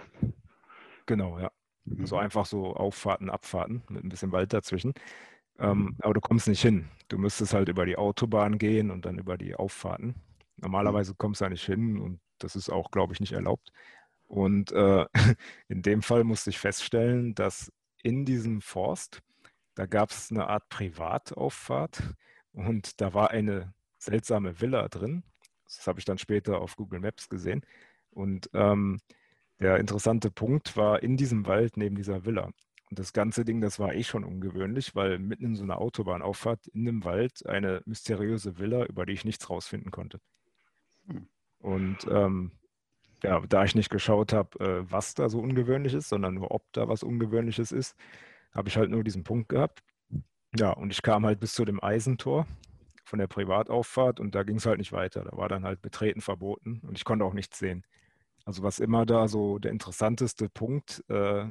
[1.06, 1.50] Genau, ja.
[1.84, 2.06] Mhm.
[2.06, 4.94] So einfach so Auffahrten, Abfahrten mit ein bisschen Wald dazwischen.
[5.58, 6.88] Ähm, aber du kommst nicht hin.
[7.08, 10.08] Du müsstest halt über die Autobahn gehen und dann über die Auffahrten.
[10.08, 10.14] Mhm.
[10.56, 13.72] Normalerweise kommst du da nicht hin und das ist auch, glaube ich, nicht erlaubt.
[14.32, 15.04] Und äh,
[15.68, 17.70] in dem Fall musste ich feststellen, dass
[18.02, 19.20] in diesem Forst,
[19.74, 22.02] da gab es eine Art Privatauffahrt
[22.52, 25.22] und da war eine seltsame Villa drin.
[25.66, 27.60] Das habe ich dann später auf Google Maps gesehen.
[28.08, 29.00] Und ähm,
[29.60, 32.52] der interessante Punkt war in diesem Wald neben dieser Villa.
[32.88, 36.68] Und das ganze Ding, das war eh schon ungewöhnlich, weil mitten in so einer Autobahnauffahrt
[36.68, 40.20] in dem Wald eine mysteriöse Villa, über die ich nichts rausfinden konnte.
[41.06, 41.28] Hm.
[41.58, 42.52] Und ähm,
[43.22, 46.64] ja, da ich nicht geschaut habe, äh, was da so ungewöhnlich ist, sondern nur, ob
[46.72, 47.96] da was Ungewöhnliches ist,
[48.52, 49.82] habe ich halt nur diesen Punkt gehabt.
[50.54, 52.46] Ja, und ich kam halt bis zu dem Eisentor
[53.04, 55.24] von der Privatauffahrt und da ging es halt nicht weiter.
[55.24, 57.84] Da war dann halt Betreten verboten und ich konnte auch nichts sehen.
[58.44, 61.46] Also was immer da so der interessanteste Punkt äh,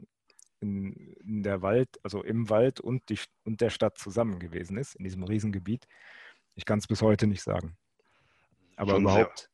[0.59, 4.95] in, in, der Wald, also im Wald und, die, und der Stadt zusammen gewesen ist,
[4.95, 5.87] in diesem Riesengebiet,
[6.55, 7.77] ich kann es bis heute nicht sagen.
[8.75, 9.50] Aber Schon überhaupt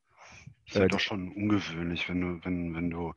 [0.65, 3.13] ist ja äh, doch schon ungewöhnlich, wenn du, wenn, wenn du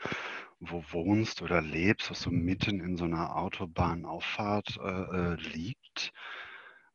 [0.60, 6.12] wo wohnst oder lebst, was so mitten in so einer Autobahnauffahrt äh, äh, liegt.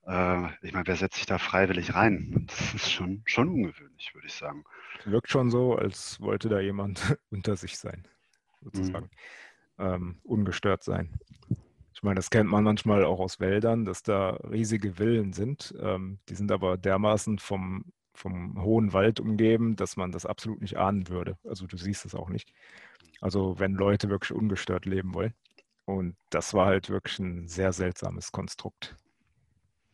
[0.06, 2.48] Äh, ich meine, wer setzt sich da freiwillig rein?
[2.48, 4.64] Das ist schon, schon ungewöhnlich, würde ich sagen.
[5.06, 8.08] Wirkt schon so, als wollte da jemand unter sich sein,
[8.62, 9.10] sozusagen.
[9.78, 9.86] Mhm.
[9.86, 11.20] Ähm, ungestört sein.
[11.94, 15.74] Ich meine, das kennt man manchmal auch aus Wäldern, dass da riesige Villen sind.
[15.80, 20.78] Ähm, die sind aber dermaßen vom vom hohen Wald umgeben, dass man das absolut nicht
[20.78, 21.38] ahnen würde.
[21.44, 22.54] Also du siehst es auch nicht.
[23.22, 25.34] Also wenn Leute wirklich ungestört leben wollen.
[25.86, 28.96] Und das war halt wirklich ein sehr seltsames Konstrukt.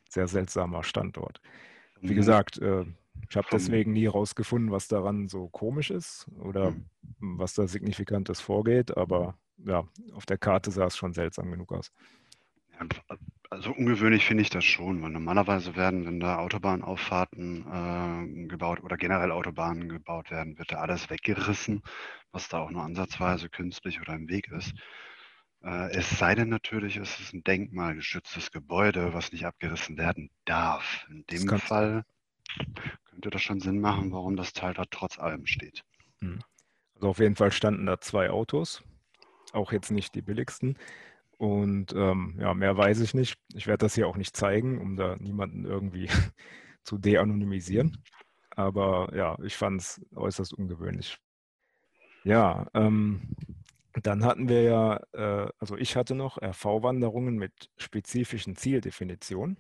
[0.10, 1.42] Sehr seltsamer Standort.
[2.00, 2.16] Wie mhm.
[2.16, 2.86] gesagt, äh,
[3.30, 6.86] ich habe deswegen nie herausgefunden, was daran so komisch ist oder mhm.
[7.20, 11.92] was da signifikantes vorgeht, aber ja, auf der Karte sah es schon seltsam genug aus.
[13.52, 18.96] Also ungewöhnlich finde ich das schon, weil normalerweise werden, wenn da Autobahnauffahrten äh, gebaut oder
[18.96, 21.84] generell Autobahnen gebaut werden, wird da alles weggerissen,
[22.32, 24.74] was da auch nur ansatzweise künstlich oder im Weg ist.
[25.66, 31.06] Äh, es sei denn natürlich, es ist ein denkmalgeschütztes Gebäude, was nicht abgerissen werden darf.
[31.10, 32.06] In dem Fall
[33.10, 35.84] könnte das schon Sinn machen, warum das Teil da trotz allem steht.
[36.22, 36.40] Hm.
[36.96, 38.82] Also auf jeden Fall standen da zwei Autos,
[39.52, 40.78] auch jetzt nicht die billigsten.
[41.42, 43.36] Und ähm, ja, mehr weiß ich nicht.
[43.56, 46.08] Ich werde das hier auch nicht zeigen, um da niemanden irgendwie
[46.84, 48.04] zu de-anonymisieren.
[48.52, 51.18] Aber ja, ich fand es äußerst ungewöhnlich.
[52.24, 53.36] Ja, ähm,
[54.04, 59.58] dann hatten wir ja, äh, also ich hatte noch RV-Wanderungen mit spezifischen Zieldefinitionen.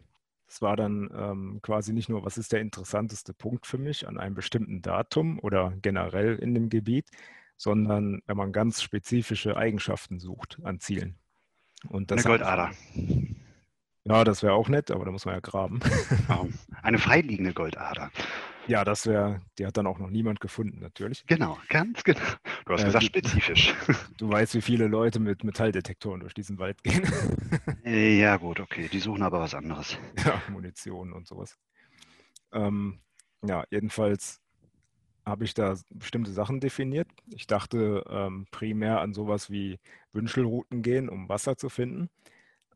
[0.48, 4.20] Es war dann ähm, quasi nicht nur, was ist der interessanteste Punkt für mich an
[4.20, 7.10] einem bestimmten Datum oder generell in dem Gebiet,
[7.58, 11.18] sondern wenn man ganz spezifische Eigenschaften sucht an Zielen.
[11.88, 12.72] Und das Eine Goldader.
[14.04, 15.80] Ja, das wäre auch nett, aber da muss man ja graben.
[16.82, 18.12] Eine freiliegende Goldader.
[18.68, 21.26] Ja, das wäre, die hat dann auch noch niemand gefunden, natürlich.
[21.28, 22.20] Genau, ganz genau.
[22.66, 23.74] Du hast äh, gesagt, spezifisch.
[24.18, 27.04] Du weißt, wie viele Leute mit Metalldetektoren durch diesen Wald gehen.
[27.84, 28.88] Äh, ja, gut, okay.
[28.92, 29.98] Die suchen aber was anderes.
[30.24, 31.58] Ja, Munition und sowas.
[32.54, 33.02] Ähm,
[33.44, 34.41] ja, jedenfalls
[35.32, 37.08] habe ich da bestimmte Sachen definiert.
[37.30, 39.80] Ich dachte ähm, primär an sowas wie
[40.14, 42.10] Wünschelrouten gehen, um Wasser zu finden.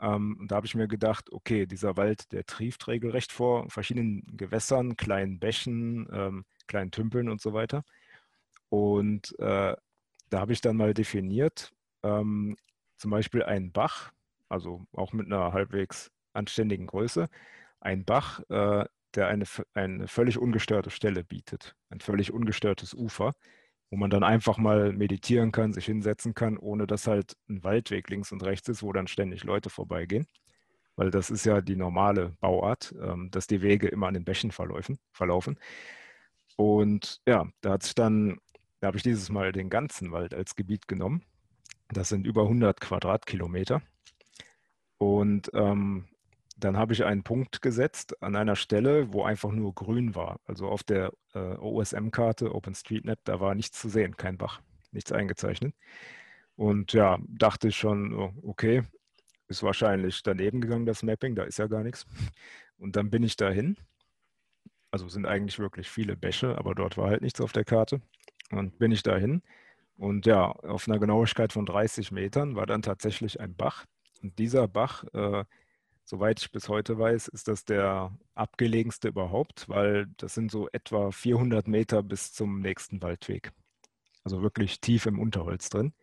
[0.02, 4.98] Ähm, da habe ich mir gedacht, okay, dieser Wald, der trieft regelrecht vor verschiedenen Gewässern,
[4.98, 7.84] kleinen Bächen, ähm, kleinen Tümpeln und so weiter.
[8.70, 9.76] Und äh,
[10.30, 12.58] da habe ich dann mal definiert, ähm,
[12.98, 14.12] zum Beispiel einen Bach,
[14.50, 17.30] also auch mit einer halbwegs anständigen Größe,
[17.80, 23.34] ein Bach, äh, der eine, eine völlig ungestörte Stelle bietet, ein völlig ungestörtes Ufer,
[23.90, 28.10] wo man dann einfach mal meditieren kann, sich hinsetzen kann, ohne dass halt ein Waldweg
[28.10, 30.28] links und rechts ist, wo dann ständig Leute vorbeigehen.
[30.96, 34.52] Weil das ist ja die normale Bauart, ähm, dass die Wege immer an den Bächen
[34.52, 34.98] verlaufen.
[35.12, 35.60] verlaufen.
[36.56, 38.40] Und ja, da hat sich dann,
[38.80, 41.24] da habe ich dieses Mal den ganzen Wald als Gebiet genommen.
[41.90, 43.82] Das sind über 100 Quadratkilometer.
[44.98, 46.06] Und ähm,
[46.58, 50.40] dann habe ich einen Punkt gesetzt an einer Stelle, wo einfach nur grün war.
[50.46, 55.76] Also auf der äh, OSM-Karte, OpenStreetMap, da war nichts zu sehen, kein Bach, nichts eingezeichnet.
[56.56, 58.84] Und ja, dachte ich schon, oh, okay,
[59.48, 62.06] ist wahrscheinlich daneben gegangen, das Mapping, da ist ja gar nichts.
[62.78, 63.78] Und dann bin ich dahin.
[64.92, 68.02] Also sind eigentlich wirklich viele Bäche, aber dort war halt nichts auf der Karte.
[68.52, 69.42] Und bin ich dahin.
[69.98, 73.86] Und ja, auf einer Genauigkeit von 30 Metern war dann tatsächlich ein Bach.
[74.22, 75.44] Und dieser Bach, äh,
[76.06, 81.12] soweit ich bis heute weiß, ist das der abgelegenste überhaupt, weil das sind so etwa
[81.12, 83.52] 400 Meter bis zum nächsten Waldweg.
[84.24, 85.94] Also wirklich tief im Unterholz drin.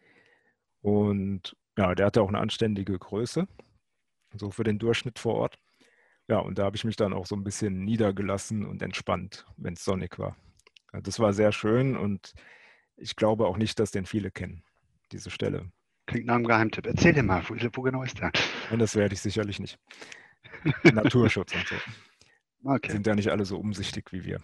[0.80, 3.48] Und ja, der hatte auch eine anständige Größe,
[4.34, 5.58] so für den Durchschnitt vor Ort.
[6.28, 9.74] Ja, und da habe ich mich dann auch so ein bisschen niedergelassen und entspannt, wenn
[9.74, 10.36] es sonnig war.
[10.92, 12.34] Das war sehr schön und
[12.96, 14.62] ich glaube auch nicht, dass den viele kennen,
[15.10, 15.70] diese Stelle.
[16.12, 16.86] Klingt nach einem Geheimtipp.
[16.86, 18.30] Erzähl dir mal, wo, wo genau ist der?
[18.68, 19.78] Nein, das werde ich sicherlich nicht.
[20.92, 21.74] Naturschutz und so.
[22.64, 22.92] Okay.
[22.92, 24.40] Sind ja nicht alle so umsichtig wie wir.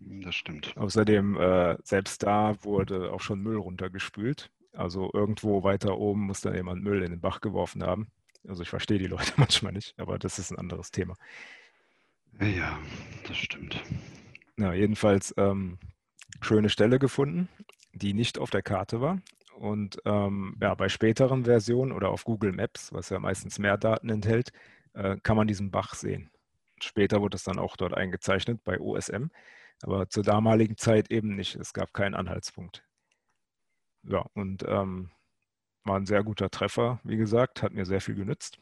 [0.00, 0.76] Das stimmt.
[0.76, 4.50] Außerdem, äh, selbst da wurde auch schon Müll runtergespült.
[4.72, 8.08] Also irgendwo weiter oben muss dann jemand Müll in den Bach geworfen haben.
[8.48, 11.14] Also ich verstehe die Leute manchmal nicht, aber das ist ein anderes Thema.
[12.40, 12.80] Ja,
[13.28, 13.80] das stimmt.
[14.56, 15.78] Na, jedenfalls ähm,
[16.40, 17.48] schöne Stelle gefunden,
[17.92, 19.20] die nicht auf der Karte war.
[19.56, 24.08] Und ähm, ja, bei späteren Versionen oder auf Google Maps, was ja meistens mehr Daten
[24.10, 24.52] enthält,
[24.94, 26.30] äh, kann man diesen Bach sehen.
[26.80, 29.26] Später wurde es dann auch dort eingezeichnet bei OSM,
[29.82, 31.54] aber zur damaligen Zeit eben nicht.
[31.56, 32.84] Es gab keinen Anhaltspunkt.
[34.02, 35.10] Ja, und ähm,
[35.84, 38.58] war ein sehr guter Treffer, wie gesagt, hat mir sehr viel genützt.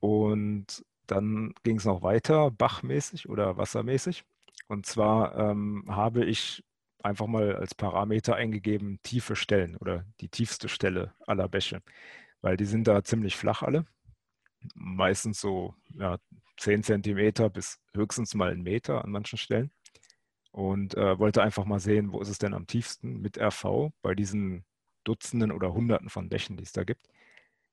[0.00, 4.24] Und dann ging es noch weiter, bachmäßig oder wassermäßig.
[4.68, 6.64] Und zwar ähm, habe ich
[7.04, 11.82] einfach mal als Parameter eingegeben tiefe Stellen oder die tiefste Stelle aller Bäche,
[12.40, 13.84] weil die sind da ziemlich flach alle.
[14.74, 16.18] Meistens so ja,
[16.56, 19.70] 10 Zentimeter bis höchstens mal einen Meter an manchen Stellen.
[20.50, 24.14] Und äh, wollte einfach mal sehen, wo ist es denn am tiefsten mit RV bei
[24.14, 24.64] diesen
[25.02, 27.08] Dutzenden oder Hunderten von Bächen, die es da gibt.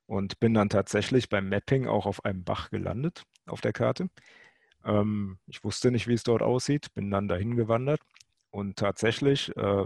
[0.07, 4.09] Und bin dann tatsächlich beim Mapping auch auf einem Bach gelandet auf der Karte.
[4.83, 8.01] Ähm, ich wusste nicht, wie es dort aussieht, bin dann dahin gewandert
[8.51, 9.85] und tatsächlich, äh,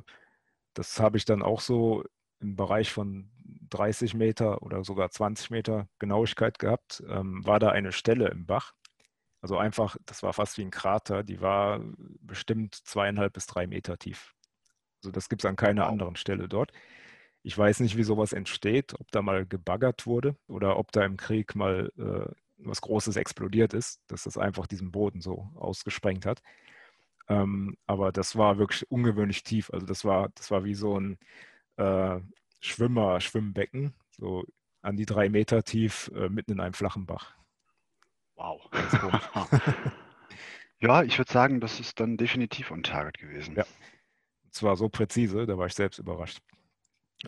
[0.73, 2.04] das habe ich dann auch so
[2.41, 3.32] im Bereich von
[3.69, 8.73] 30 Meter oder sogar 20 Meter Genauigkeit gehabt, ähm, war da eine Stelle im Bach.
[9.41, 11.82] Also einfach, das war fast wie ein Krater, die war
[12.21, 14.34] bestimmt zweieinhalb bis drei Meter tief.
[15.01, 16.71] Also das gibt es an keiner anderen Stelle dort.
[17.43, 21.17] Ich weiß nicht, wie sowas entsteht, ob da mal gebaggert wurde oder ob da im
[21.17, 26.41] Krieg mal äh, was Großes explodiert ist, dass das einfach diesen Boden so ausgesprengt hat.
[27.28, 29.72] Ähm, aber das war wirklich ungewöhnlich tief.
[29.72, 31.18] Also das war, das war wie so ein
[31.78, 32.20] äh,
[32.60, 34.44] Schwimmer, Schwimmbecken, so
[34.82, 37.36] an die drei Meter tief, äh, mitten in einem flachen Bach.
[38.36, 38.70] Wow.
[40.80, 43.56] ja, ich würde sagen, das ist dann definitiv on target gewesen.
[43.56, 43.66] Ja.
[44.44, 46.40] Und zwar so präzise, da war ich selbst überrascht.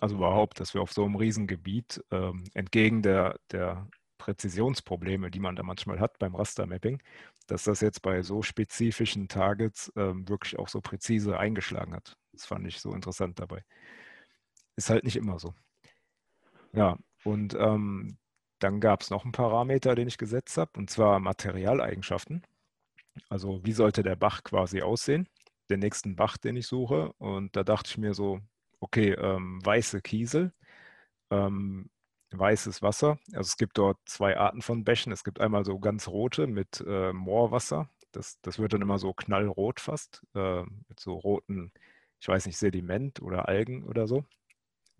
[0.01, 5.55] Also überhaupt, dass wir auf so einem Riesengebiet ähm, entgegen der, der Präzisionsprobleme, die man
[5.55, 7.01] da manchmal hat beim Rastermapping,
[7.47, 12.17] dass das jetzt bei so spezifischen Targets ähm, wirklich auch so präzise eingeschlagen hat.
[12.33, 13.63] Das fand ich so interessant dabei.
[14.75, 15.53] Ist halt nicht immer so.
[16.73, 18.17] Ja, und ähm,
[18.59, 22.43] dann gab es noch einen Parameter, den ich gesetzt habe, und zwar Materialeigenschaften.
[23.29, 25.27] Also wie sollte der Bach quasi aussehen?
[25.69, 27.13] Den nächsten Bach, den ich suche.
[27.17, 28.39] Und da dachte ich mir so,
[28.79, 30.53] okay, ähm, weiße Kiesel,
[31.31, 31.89] ähm,
[32.31, 33.19] weißes Wasser.
[33.33, 35.11] Also es gibt dort zwei Arten von Bächen.
[35.11, 37.89] Es gibt einmal so ganz rote mit äh, Moorwasser.
[38.11, 41.71] Das, das wird dann immer so knallrot fast, äh, mit so roten,
[42.19, 44.25] ich weiß nicht, Sediment oder Algen oder so.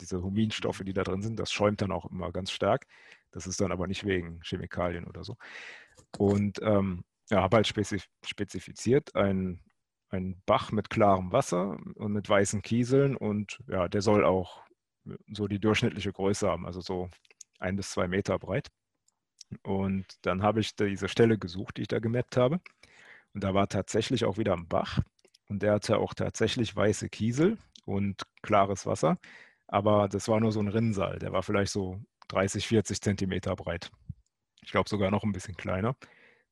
[0.02, 2.86] Diese Huminstoffe, die da drin sind, das schäumt dann auch immer ganz stark.
[3.32, 5.38] Das ist dann aber nicht wegen Chemikalien oder so.
[6.18, 9.62] Und ähm, ja, habe halt spezif spezifiziert ein
[10.10, 14.62] ein Bach mit klarem Wasser und mit weißen Kieseln und ja, der soll auch
[15.32, 17.10] so die durchschnittliche Größe haben, also so
[17.60, 18.70] ein bis zwei Meter breit.
[19.63, 22.60] Und dann habe ich diese Stelle gesucht, die ich da gemappt habe.
[23.34, 25.00] Und da war tatsächlich auch wieder ein Bach
[25.48, 29.17] und der hatte auch tatsächlich weiße Kiesel und klares Wasser.
[29.67, 33.91] Aber das war nur so ein Rinnsal, der war vielleicht so 30, 40 Zentimeter breit.
[34.62, 35.96] Ich glaube sogar noch ein bisschen kleiner.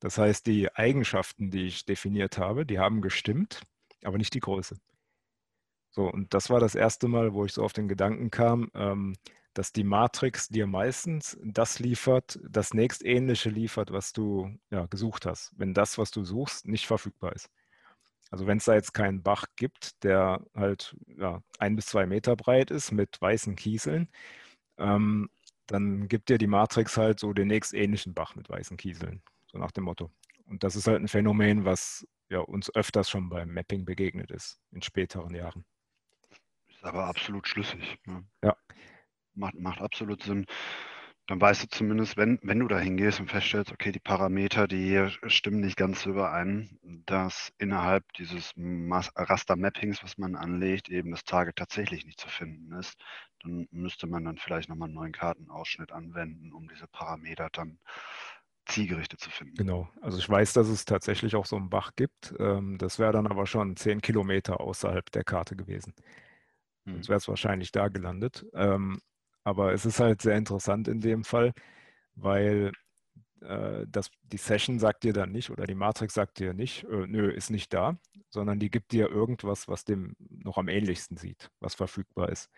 [0.00, 3.62] Das heißt, die Eigenschaften, die ich definiert habe, die haben gestimmt,
[4.04, 4.76] aber nicht die Größe.
[5.96, 9.16] So, und das war das erste Mal, wo ich so auf den Gedanken kam, ähm,
[9.54, 15.52] dass die Matrix dir meistens das liefert, das nächstähnliche liefert, was du ja, gesucht hast,
[15.56, 17.48] wenn das, was du suchst, nicht verfügbar ist.
[18.30, 22.36] Also wenn es da jetzt keinen Bach gibt, der halt ja, ein bis zwei Meter
[22.36, 24.10] breit ist mit weißen Kieseln,
[24.78, 25.30] ähm,
[25.66, 29.22] dann gibt dir die Matrix halt so den nächstähnlichen Bach mit weißen Kieseln.
[29.50, 30.10] So nach dem Motto.
[30.46, 34.60] Und das ist halt ein Phänomen, was ja, uns öfters schon beim Mapping begegnet ist
[34.72, 35.64] in späteren Jahren.
[36.76, 37.98] Ist aber absolut schlüssig.
[38.06, 38.24] Ne?
[38.42, 38.56] Ja.
[39.34, 40.46] Macht, macht absolut Sinn.
[41.26, 45.08] dann weißt du zumindest, wenn, wenn du da hingehst und feststellst, okay, die Parameter, die
[45.26, 52.06] stimmen nicht ganz überein, dass innerhalb dieses Raster-Mappings, was man anlegt, eben das Target tatsächlich
[52.06, 52.94] nicht zu finden ist,
[53.42, 57.78] dann müsste man dann vielleicht nochmal einen neuen Kartenausschnitt anwenden, um diese Parameter dann
[58.66, 59.54] zielgerichtet zu finden.
[59.54, 62.34] Genau, also ich weiß, dass es tatsächlich auch so einen Bach gibt.
[62.38, 65.94] Ähm, das wäre dann aber schon zehn Kilometer außerhalb der Karte gewesen.
[66.86, 67.08] Sonst hm.
[67.08, 68.46] wäre es wahrscheinlich da gelandet.
[68.54, 69.00] Ähm,
[69.44, 71.52] aber es ist halt sehr interessant in dem Fall,
[72.14, 72.72] weil
[73.42, 77.06] äh, das, die Session sagt dir dann nicht oder die Matrix sagt dir nicht, äh,
[77.06, 77.98] nö, ist nicht da,
[78.30, 82.50] sondern die gibt dir irgendwas, was dem noch am ähnlichsten sieht, was verfügbar ist.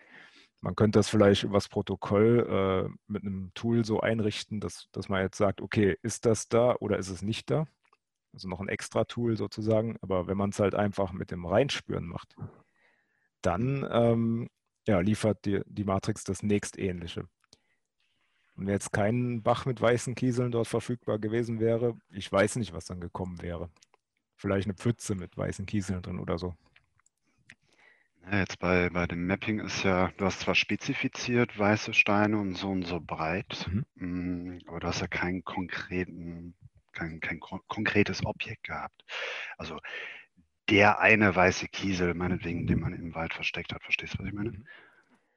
[0.61, 5.21] Man könnte das vielleicht übers Protokoll äh, mit einem Tool so einrichten, dass, dass man
[5.21, 7.65] jetzt sagt, okay, ist das da oder ist es nicht da?
[8.33, 9.97] Also noch ein extra Tool sozusagen.
[10.01, 12.35] Aber wenn man es halt einfach mit dem Reinspüren macht,
[13.41, 14.49] dann ähm,
[14.87, 17.21] ja, liefert die, die Matrix das nächstähnliche.
[18.55, 22.73] Und wenn jetzt kein Bach mit weißen Kieseln dort verfügbar gewesen wäre, ich weiß nicht,
[22.73, 23.69] was dann gekommen wäre.
[24.35, 26.55] Vielleicht eine Pfütze mit weißen Kieseln drin oder so.
[28.25, 32.55] Ja, jetzt bei, bei dem Mapping ist ja, du hast zwar spezifiziert weiße Steine und
[32.55, 33.85] so und so breit, mhm.
[33.95, 36.55] Mm, aber du hast ja keinen konkreten,
[36.91, 39.03] kein, kein konkretes Objekt gehabt.
[39.57, 39.79] Also
[40.69, 43.83] der eine weiße Kiesel, meinetwegen, den man im Wald versteckt hat.
[43.83, 44.51] Verstehst du, was ich meine?
[44.51, 44.65] Mhm.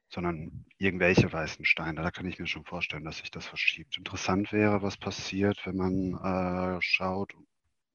[0.09, 2.03] Sondern irgendwelche weißen Steine.
[2.03, 3.97] Da kann ich mir schon vorstellen, dass sich das verschiebt.
[3.97, 7.33] Interessant wäre, was passiert, wenn man äh, schaut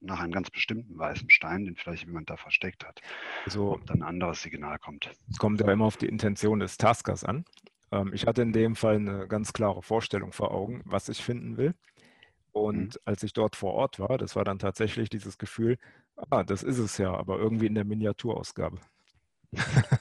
[0.00, 3.00] nach einem ganz bestimmten weißen Stein, den vielleicht jemand da versteckt hat.
[3.44, 5.10] Also, ob dann ein anderes Signal kommt.
[5.30, 7.44] Es kommt ja immer auf die Intention des Taskers an.
[7.90, 11.56] Ähm, ich hatte in dem Fall eine ganz klare Vorstellung vor Augen, was ich finden
[11.56, 11.74] will.
[12.58, 13.00] Und mhm.
[13.04, 15.78] als ich dort vor Ort war, das war dann tatsächlich dieses Gefühl,
[16.30, 18.78] ah, das ist es ja, aber irgendwie in der Miniaturausgabe.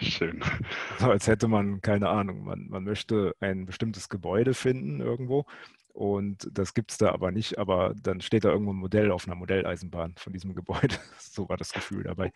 [0.00, 0.42] Schön.
[0.98, 5.46] So, als hätte man, keine Ahnung, man, man möchte ein bestimmtes Gebäude finden irgendwo
[5.92, 9.26] und das gibt es da aber nicht, aber dann steht da irgendwo ein Modell auf
[9.26, 10.96] einer Modelleisenbahn von diesem Gebäude.
[11.18, 12.32] so war das Gefühl dabei.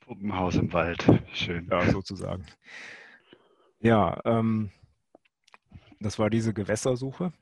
[0.00, 1.68] Puppenhaus im Wald, schön.
[1.70, 2.46] Ja, sozusagen.
[3.80, 4.70] Ja, ähm,
[6.00, 7.32] das war diese Gewässersuche.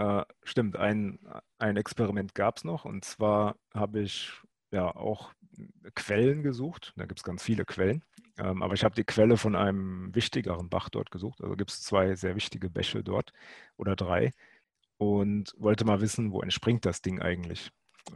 [0.00, 1.18] Äh, stimmt, ein,
[1.58, 4.32] ein Experiment gab es noch und zwar habe ich
[4.70, 5.32] ja auch
[5.94, 6.94] Quellen gesucht.
[6.96, 8.02] Da gibt es ganz viele Quellen.
[8.38, 11.42] Ähm, aber ich habe die Quelle von einem wichtigeren Bach dort gesucht.
[11.42, 13.32] Also gibt es zwei sehr wichtige Bäche dort
[13.76, 14.32] oder drei
[14.98, 17.70] und wollte mal wissen, wo entspringt das Ding eigentlich.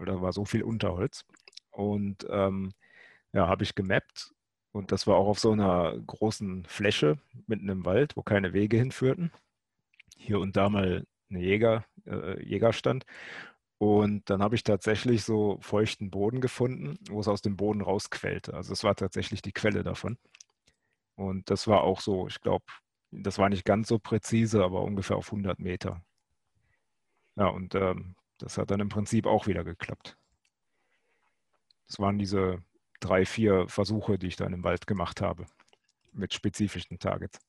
[0.07, 1.27] Da war so viel Unterholz.
[1.71, 2.73] Und ähm,
[3.33, 4.33] ja, habe ich gemappt
[4.73, 8.79] und das war auch auf so einer großen Fläche mitten im Wald, wo keine Wege
[8.79, 9.33] hinführten.
[10.17, 13.05] Hier und da mal eine Jäger, äh, Jägerstand.
[13.79, 18.55] Und dann habe ich tatsächlich so feuchten Boden gefunden, wo es aus dem Boden rausquellte.
[18.55, 20.17] Also es war tatsächlich die Quelle davon.
[21.17, 22.65] Und das war auch so, ich glaube,
[23.11, 26.05] das war nicht ganz so präzise, aber ungefähr auf 100 Meter.
[27.37, 30.17] Ja, und ähm, das hat dann im Prinzip auch wieder geklappt.
[31.89, 32.63] Das waren diese
[33.01, 35.47] drei, vier Versuche, die ich dann im Wald gemacht habe,
[36.13, 37.41] mit spezifischen Targets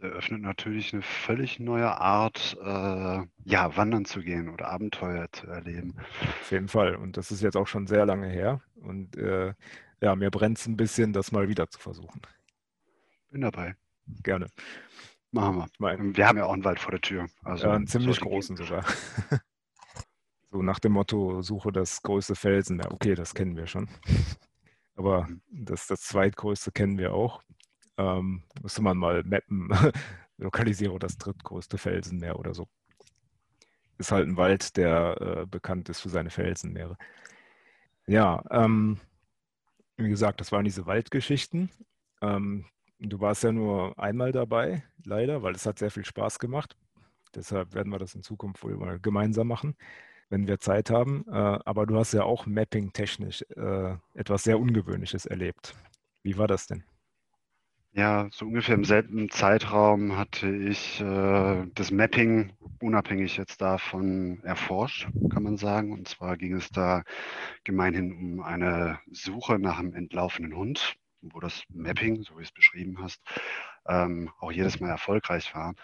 [0.00, 5.94] eröffnet natürlich eine völlig neue Art, äh, ja, wandern zu gehen oder Abenteuer zu erleben.
[6.40, 6.96] Auf jeden Fall.
[6.96, 8.60] Und das ist jetzt auch schon sehr lange her.
[8.76, 9.54] Und äh,
[10.00, 12.22] ja, mir brennt es ein bisschen, das mal wieder zu versuchen.
[13.30, 13.76] Bin dabei.
[14.22, 14.46] Gerne.
[15.32, 15.66] Machen wir.
[15.78, 17.26] Mein, wir haben ja auch einen Wald vor der Tür.
[17.42, 18.66] Also ja, einen ziemlich großen gehen.
[18.66, 18.84] sogar.
[20.50, 22.78] so nach dem Motto, suche das größte Felsen.
[22.78, 23.88] Ja, okay, das kennen wir schon.
[24.96, 25.40] Aber mhm.
[25.50, 27.42] das, das zweitgrößte kennen wir auch.
[27.98, 29.68] Ähm, müsste man mal mappen,
[30.38, 32.68] lokalisiere das drittgrößte Felsenmeer oder so.
[33.98, 36.96] Ist halt ein Wald, der äh, bekannt ist für seine Felsenmeere.
[38.06, 38.98] Ja, ähm,
[39.96, 41.70] wie gesagt, das waren diese Waldgeschichten.
[42.22, 42.64] Ähm,
[43.00, 46.76] du warst ja nur einmal dabei, leider, weil es hat sehr viel Spaß gemacht.
[47.34, 49.76] Deshalb werden wir das in Zukunft wohl mal gemeinsam machen,
[50.30, 51.24] wenn wir Zeit haben.
[51.28, 55.74] Äh, aber du hast ja auch mapping-technisch äh, etwas sehr Ungewöhnliches erlebt.
[56.22, 56.84] Wie war das denn?
[57.98, 65.08] Ja, so ungefähr im selben Zeitraum hatte ich äh, das Mapping unabhängig jetzt davon erforscht,
[65.28, 65.92] kann man sagen.
[65.92, 67.02] Und zwar ging es da
[67.64, 73.02] gemeinhin um eine Suche nach einem entlaufenen Hund, wo das Mapping, so wie es beschrieben
[73.02, 73.20] hast,
[73.88, 75.74] ähm, auch jedes Mal erfolgreich war.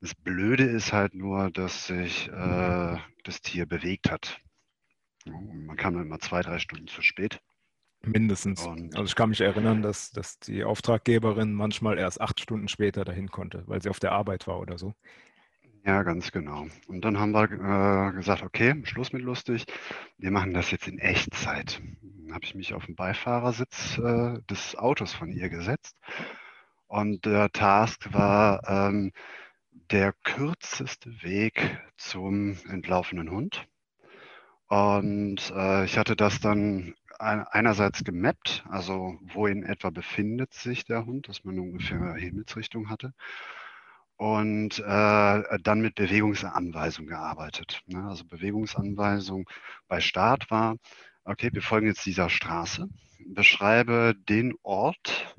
[0.00, 4.40] Das Blöde ist halt nur, dass sich äh, das Tier bewegt hat.
[5.26, 7.42] Man kam dann immer zwei, drei Stunden zu spät.
[8.04, 8.66] Mindestens.
[8.66, 13.04] Und also ich kann mich erinnern, dass, dass die Auftraggeberin manchmal erst acht Stunden später
[13.04, 14.94] dahin konnte, weil sie auf der Arbeit war oder so.
[15.84, 16.66] Ja, ganz genau.
[16.86, 19.66] Und dann haben wir äh, gesagt, okay, Schluss mit lustig,
[20.16, 21.80] wir machen das jetzt in Echtzeit.
[22.02, 25.96] Dann habe ich mich auf den Beifahrersitz äh, des Autos von ihr gesetzt
[26.86, 29.12] und der Task war, ähm,
[29.90, 33.66] der kürzeste Weg zum entlaufenen Hund.
[34.68, 41.06] Und äh, ich hatte das dann einerseits gemappt, also wo in etwa befindet sich der
[41.06, 43.14] Hund, dass man ungefähr Himmelsrichtung hatte.
[44.16, 47.82] Und äh, dann mit Bewegungsanweisung gearbeitet.
[47.86, 48.04] Ne?
[48.04, 49.48] Also Bewegungsanweisung
[49.88, 50.76] bei Start war,
[51.24, 52.88] okay, wir folgen jetzt dieser Straße,
[53.26, 55.34] beschreibe den Ort,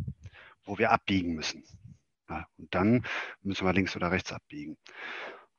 [0.65, 1.63] wo wir abbiegen müssen.
[2.29, 3.05] Ja, und dann
[3.41, 4.77] müssen wir links oder rechts abbiegen.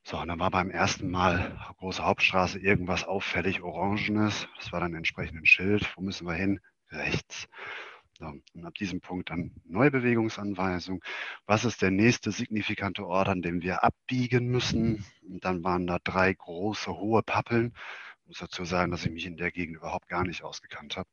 [0.06, 4.46] So, und dann war beim ersten Mal große Hauptstraße irgendwas auffällig Orangenes.
[4.58, 5.90] Das war dann entsprechend ein Schild.
[5.96, 6.60] Wo müssen wir hin?
[6.90, 7.48] Rechts.
[8.18, 11.02] So, und ab diesem Punkt dann neue Bewegungsanweisung.
[11.46, 15.06] Was ist der nächste signifikante Ort, an dem wir abbiegen müssen?
[15.26, 17.72] Und dann waren da drei große, hohe Pappeln.
[18.26, 21.08] Muss dazu sagen, dass ich mich in der Gegend überhaupt gar nicht ausgekannt habe.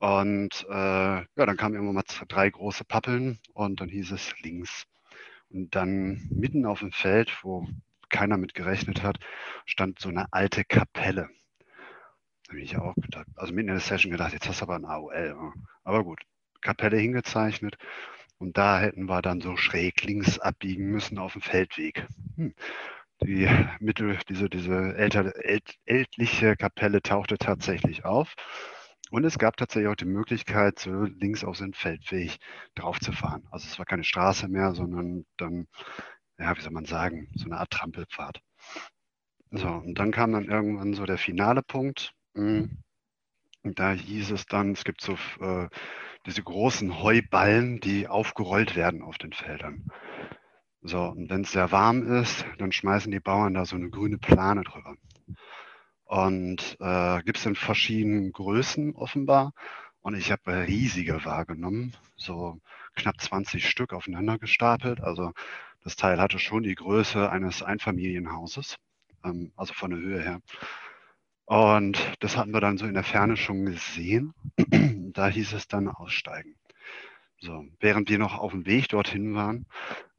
[0.00, 4.84] Und äh, ja, dann kamen immer mal drei große Pappeln und dann hieß es links.
[5.48, 7.66] Und dann mitten auf dem Feld, wo
[8.12, 9.18] keiner mit gerechnet hat,
[9.66, 11.28] stand so eine alte Kapelle.
[12.46, 14.76] Da habe ich auch gedacht, also mitten in der Session gedacht, jetzt hast du aber
[14.76, 15.52] ein AOL.
[15.82, 16.20] Aber gut,
[16.60, 17.76] Kapelle hingezeichnet
[18.38, 22.06] und da hätten wir dann so schräg links abbiegen müssen auf dem Feldweg.
[22.36, 22.54] Hm.
[23.24, 23.48] Die
[23.78, 25.32] Mittel, diese, diese älter,
[25.86, 28.34] ältliche Kapelle tauchte tatsächlich auf.
[29.12, 32.38] Und es gab tatsächlich auch die Möglichkeit, so links auf den Feldweg
[32.74, 33.46] draufzufahren.
[33.52, 35.68] Also es war keine Straße mehr, sondern dann
[36.38, 38.40] ja, wie soll man sagen, so eine Art Trampelpfad.
[39.50, 42.14] So, und dann kam dann irgendwann so der finale Punkt.
[42.34, 42.78] Hm.
[43.62, 45.68] Und da hieß es dann, es gibt so äh,
[46.26, 49.86] diese großen Heuballen, die aufgerollt werden auf den Feldern.
[50.80, 54.18] So, und wenn es sehr warm ist, dann schmeißen die Bauern da so eine grüne
[54.18, 54.96] Plane drüber.
[56.04, 59.52] Und äh, gibt es in verschiedenen Größen offenbar.
[60.00, 62.58] Und ich habe riesige wahrgenommen, so
[62.96, 65.00] knapp 20 Stück aufeinander gestapelt.
[65.00, 65.32] Also
[65.84, 68.76] das Teil hatte schon die Größe eines Einfamilienhauses,
[69.24, 70.40] ähm, also von der Höhe her.
[71.44, 74.32] Und das hatten wir dann so in der Ferne schon gesehen.
[75.12, 76.54] da hieß es dann aussteigen.
[77.40, 79.66] So, während wir noch auf dem Weg dorthin waren,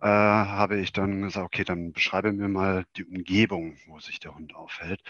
[0.01, 4.36] äh, habe ich dann gesagt, okay, dann beschreibe mir mal die Umgebung, wo sich der
[4.36, 5.01] Hund aufhält.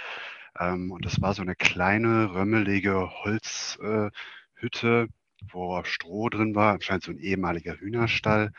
[0.60, 4.12] Ähm, und das war so eine kleine, römmelige Holzhütte,
[4.62, 5.08] äh,
[5.52, 8.52] wo Stroh drin war, anscheinend so ein ehemaliger Hühnerstall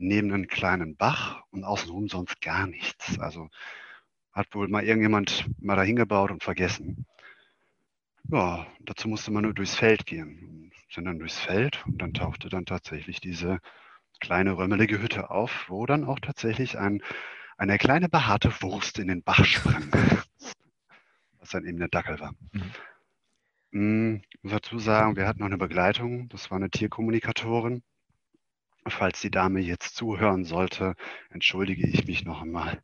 [0.00, 3.18] neben einem kleinen Bach und außenrum sonst gar nichts.
[3.18, 3.48] Also
[4.32, 7.06] hat wohl mal irgendjemand mal dahin gebaut und vergessen.
[8.30, 10.70] Ja, dazu musste man nur durchs Feld gehen.
[10.88, 13.58] Und sind dann durchs Feld und dann tauchte dann tatsächlich diese
[14.20, 17.02] kleine römmelige Hütte auf, wo dann auch tatsächlich ein,
[17.56, 19.90] eine kleine behaarte Wurst in den Bach sprang.
[21.38, 22.32] was dann eben der Dackel war.
[22.52, 22.72] Mhm.
[23.72, 27.82] Mm, ich muss dazu sagen, wir hatten noch eine Begleitung, das war eine Tierkommunikatorin.
[28.90, 30.94] Falls die Dame jetzt zuhören sollte,
[31.30, 32.80] entschuldige ich mich noch einmal,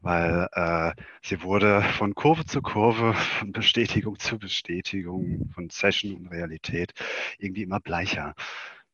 [0.00, 0.92] weil äh,
[1.22, 6.92] sie wurde von Kurve zu Kurve, von Bestätigung zu Bestätigung, von Session und Realität
[7.38, 8.34] irgendwie immer bleicher.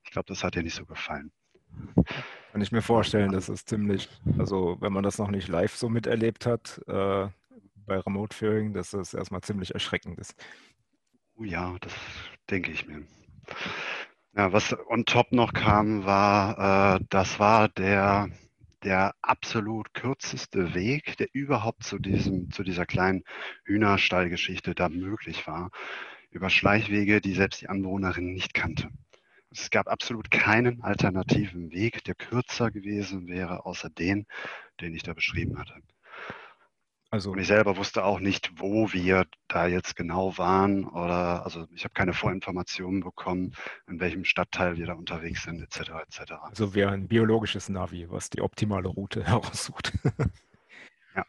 [0.05, 1.33] Ich glaube, das hat ihr nicht so gefallen.
[2.53, 5.89] Kann ich mir vorstellen, das ist ziemlich, also wenn man das noch nicht live so
[5.89, 7.29] miterlebt hat, äh,
[7.87, 10.35] bei Remote Viewing, dass das erstmal ziemlich erschreckend ist.
[11.37, 11.93] Oh ja, das
[12.51, 13.03] denke ich mir.
[14.39, 18.29] Ja, was on top noch kam, war, äh, das war der,
[18.85, 23.25] der absolut kürzeste Weg, der überhaupt zu, diesem, zu dieser kleinen
[23.65, 25.71] Hühnerstallgeschichte da möglich war.
[26.31, 28.91] Über Schleichwege, die selbst die Anwohnerin nicht kannte.
[29.51, 34.25] Es gab absolut keinen alternativen Weg, der kürzer gewesen wäre, außer den,
[34.81, 35.75] den ich da beschrieben hatte.
[37.11, 41.67] Also, und ich selber wusste auch nicht, wo wir da jetzt genau waren oder also
[41.73, 43.55] ich habe keine Vorinformationen bekommen,
[43.87, 45.91] in welchem Stadtteil wir da unterwegs sind, etc.
[46.07, 46.33] etc.
[46.43, 49.93] Also wäre ein biologisches Navi, was die optimale Route heraussucht.
[51.17, 51.25] ja,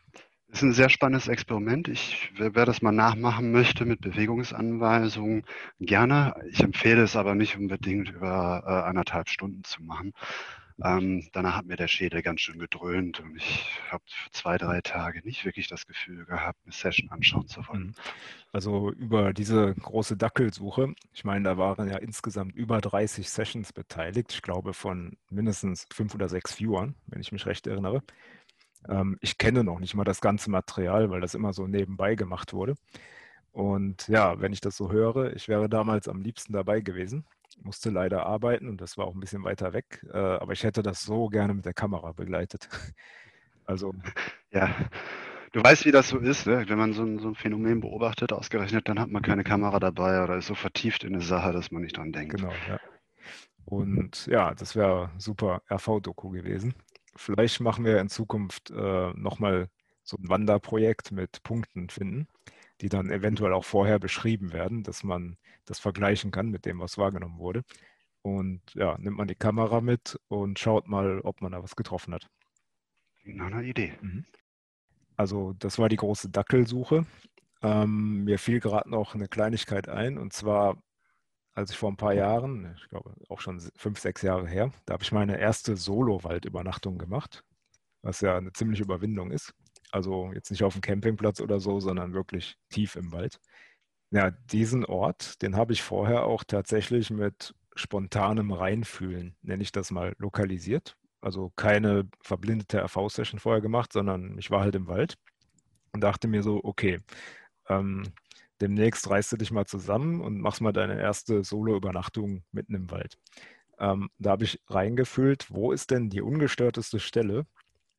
[0.49, 1.87] ist ein sehr spannendes Experiment.
[1.87, 5.45] Ich, wer das mal nachmachen möchte mit Bewegungsanweisungen,
[5.79, 6.35] gerne.
[6.51, 10.13] Ich empfehle es aber nicht unbedingt über äh, anderthalb Stunden zu machen.
[10.81, 14.79] Ähm, danach hat mir der Schädel ganz schön gedröhnt und ich habe für zwei, drei
[14.81, 17.87] Tage nicht wirklich das Gefühl gehabt, eine Session anschauen zu wollen.
[17.87, 17.95] Mhm.
[18.53, 24.31] Also über diese große Dackelsuche, ich meine, da waren ja insgesamt über 30 Sessions beteiligt,
[24.31, 28.01] ich glaube von mindestens fünf oder sechs Viewern, wenn ich mich recht erinnere.
[28.87, 32.53] Ähm, ich kenne noch nicht mal das ganze Material, weil das immer so nebenbei gemacht
[32.53, 32.75] wurde.
[33.51, 37.25] Und ja, wenn ich das so höre, ich wäre damals am liebsten dabei gewesen
[37.63, 40.05] musste leider arbeiten und das war auch ein bisschen weiter weg.
[40.11, 42.69] Äh, aber ich hätte das so gerne mit der Kamera begleitet.
[43.65, 43.93] Also.
[44.51, 44.75] Ja,
[45.51, 46.65] du weißt, wie das so ist, ne?
[46.67, 50.23] wenn man so ein, so ein, Phänomen beobachtet, ausgerechnet, dann hat man keine Kamera dabei
[50.23, 52.35] oder ist so vertieft in eine Sache, dass man nicht dran denkt.
[52.35, 52.79] Genau, ja.
[53.65, 56.73] Und ja, das wäre super RV-Doku gewesen.
[57.15, 59.69] vielleicht machen wir in Zukunft äh, nochmal
[60.03, 62.27] so ein Wanderprojekt mit Punkten finden,
[62.81, 65.37] die dann eventuell auch vorher beschrieben werden, dass man
[65.69, 67.63] das vergleichen kann mit dem, was wahrgenommen wurde.
[68.21, 72.13] Und ja, nimmt man die Kamera mit und schaut mal, ob man da was getroffen
[72.13, 72.27] hat.
[73.23, 73.93] Nach einer Idee.
[74.01, 74.25] Mhm.
[75.15, 77.05] Also das war die große Dackelsuche.
[77.61, 80.81] Ähm, mir fiel gerade noch eine Kleinigkeit ein, und zwar,
[81.53, 84.93] als ich vor ein paar Jahren, ich glaube auch schon fünf, sechs Jahre her, da
[84.93, 87.43] habe ich meine erste Solo-Waldübernachtung gemacht,
[88.01, 89.53] was ja eine ziemliche Überwindung ist.
[89.91, 93.39] Also jetzt nicht auf dem Campingplatz oder so, sondern wirklich tief im Wald.
[94.11, 99.91] Ja, diesen Ort, den habe ich vorher auch tatsächlich mit spontanem Reinfühlen, nenne ich das
[99.91, 100.97] mal, lokalisiert.
[101.21, 105.17] Also keine verblindete RV-Session vorher gemacht, sondern ich war halt im Wald
[105.93, 106.99] und dachte mir so, okay,
[107.67, 108.03] ähm,
[108.61, 113.17] demnächst reißt du dich mal zusammen und machst mal deine erste Solo-Übernachtung mitten im Wald.
[113.79, 117.45] Ähm, da habe ich reingefühlt, wo ist denn die ungestörteste Stelle,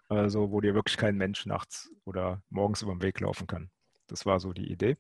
[0.09, 3.71] also wo dir wirklich kein Mensch nachts oder morgens über den Weg laufen kann.
[4.09, 4.97] Das war so die Idee.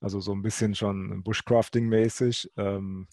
[0.00, 2.50] Also so ein bisschen schon Bushcrafting-mäßig.
[2.56, 3.08] Ähm,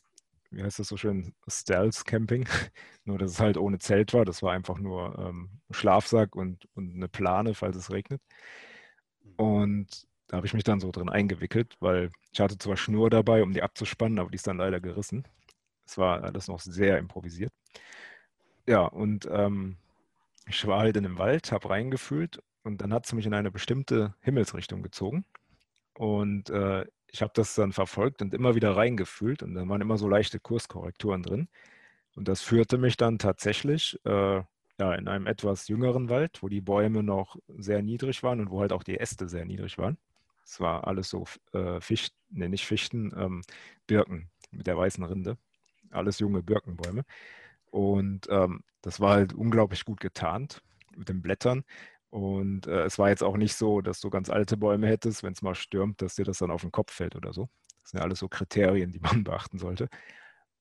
[0.51, 1.33] wie heißt das so schön?
[1.47, 2.47] Stealth Camping.
[3.05, 4.25] nur, dass es halt ohne Zelt war.
[4.25, 8.21] Das war einfach nur ähm, Schlafsack und, und eine Plane, falls es regnet.
[9.37, 13.43] Und da habe ich mich dann so drin eingewickelt, weil ich hatte zwar Schnur dabei,
[13.43, 15.27] um die abzuspannen, aber die ist dann leider gerissen.
[15.85, 17.51] Es war alles noch sehr improvisiert.
[18.67, 19.77] Ja, und ähm,
[20.47, 23.51] ich war halt in dem Wald, habe reingefühlt und dann hat es mich in eine
[23.51, 25.25] bestimmte Himmelsrichtung gezogen.
[25.95, 29.97] Und äh, ich habe das dann verfolgt und immer wieder reingefühlt und dann waren immer
[29.97, 31.47] so leichte Kurskorrekturen drin.
[32.15, 34.41] Und das führte mich dann tatsächlich äh,
[34.79, 38.61] ja, in einem etwas jüngeren Wald, wo die Bäume noch sehr niedrig waren und wo
[38.61, 39.97] halt auch die Äste sehr niedrig waren.
[40.43, 43.41] Es war alles so äh, Fichten, ne, nicht Fichten, ähm,
[43.87, 45.37] Birken mit der weißen Rinde.
[45.91, 47.05] Alles junge Birkenbäume.
[47.71, 50.61] Und ähm, das war halt unglaublich gut getarnt
[50.95, 51.63] mit den Blättern.
[52.13, 55.33] Und äh, es war jetzt auch nicht so, dass du ganz alte Bäume hättest, wenn
[55.33, 57.49] es mal stürmt, dass dir das dann auf den Kopf fällt oder so.
[57.81, 59.89] Das sind ja alles so Kriterien, die man beachten sollte.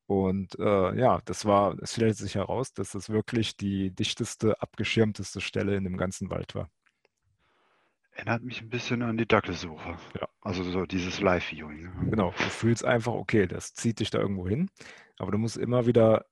[0.07, 5.43] Und äh, ja, das war, es stellt sich heraus, dass es wirklich die dichteste, abgeschirmteste
[5.43, 6.71] Stelle in dem ganzen Wald war.
[8.13, 9.99] Erinnert mich ein bisschen an die Dackelsuche.
[10.19, 10.29] Ja.
[10.41, 11.83] Also so dieses Live-Viewing.
[11.83, 12.11] Ne?
[12.13, 14.71] Genau, du fühlst einfach, okay, das zieht dich da irgendwo hin,
[15.19, 16.25] aber du musst immer wieder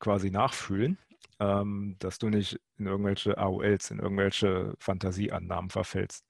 [0.00, 0.98] quasi nachfühlen,
[1.44, 6.24] ähm, dass du nicht in irgendwelche AOLs, in irgendwelche Fantasieannahmen verfällst.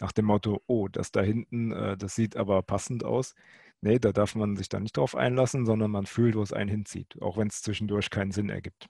[0.00, 3.34] Nach dem Motto, oh, das da hinten, äh, das sieht aber passend aus.
[3.80, 6.70] Nee, da darf man sich da nicht drauf einlassen, sondern man fühlt, wo es einen
[6.70, 8.88] hinzieht, auch wenn es zwischendurch keinen Sinn ergibt.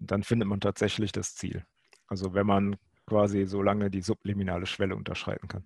[0.00, 1.64] Und dann findet man tatsächlich das Ziel.
[2.06, 5.64] Also wenn man quasi so lange die subliminale Schwelle unterschreiten kann.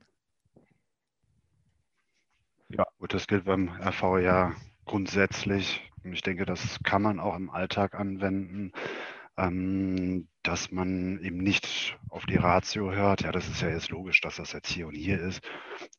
[2.68, 2.86] Ja.
[2.98, 4.54] Gut, das gilt beim RV ja
[4.84, 5.90] grundsätzlich.
[6.04, 8.72] Ich denke, das kann man auch im Alltag anwenden,
[9.36, 13.22] ähm, dass man eben nicht auf die Ratio hört.
[13.22, 15.40] Ja, das ist ja jetzt logisch, dass das jetzt hier und hier ist,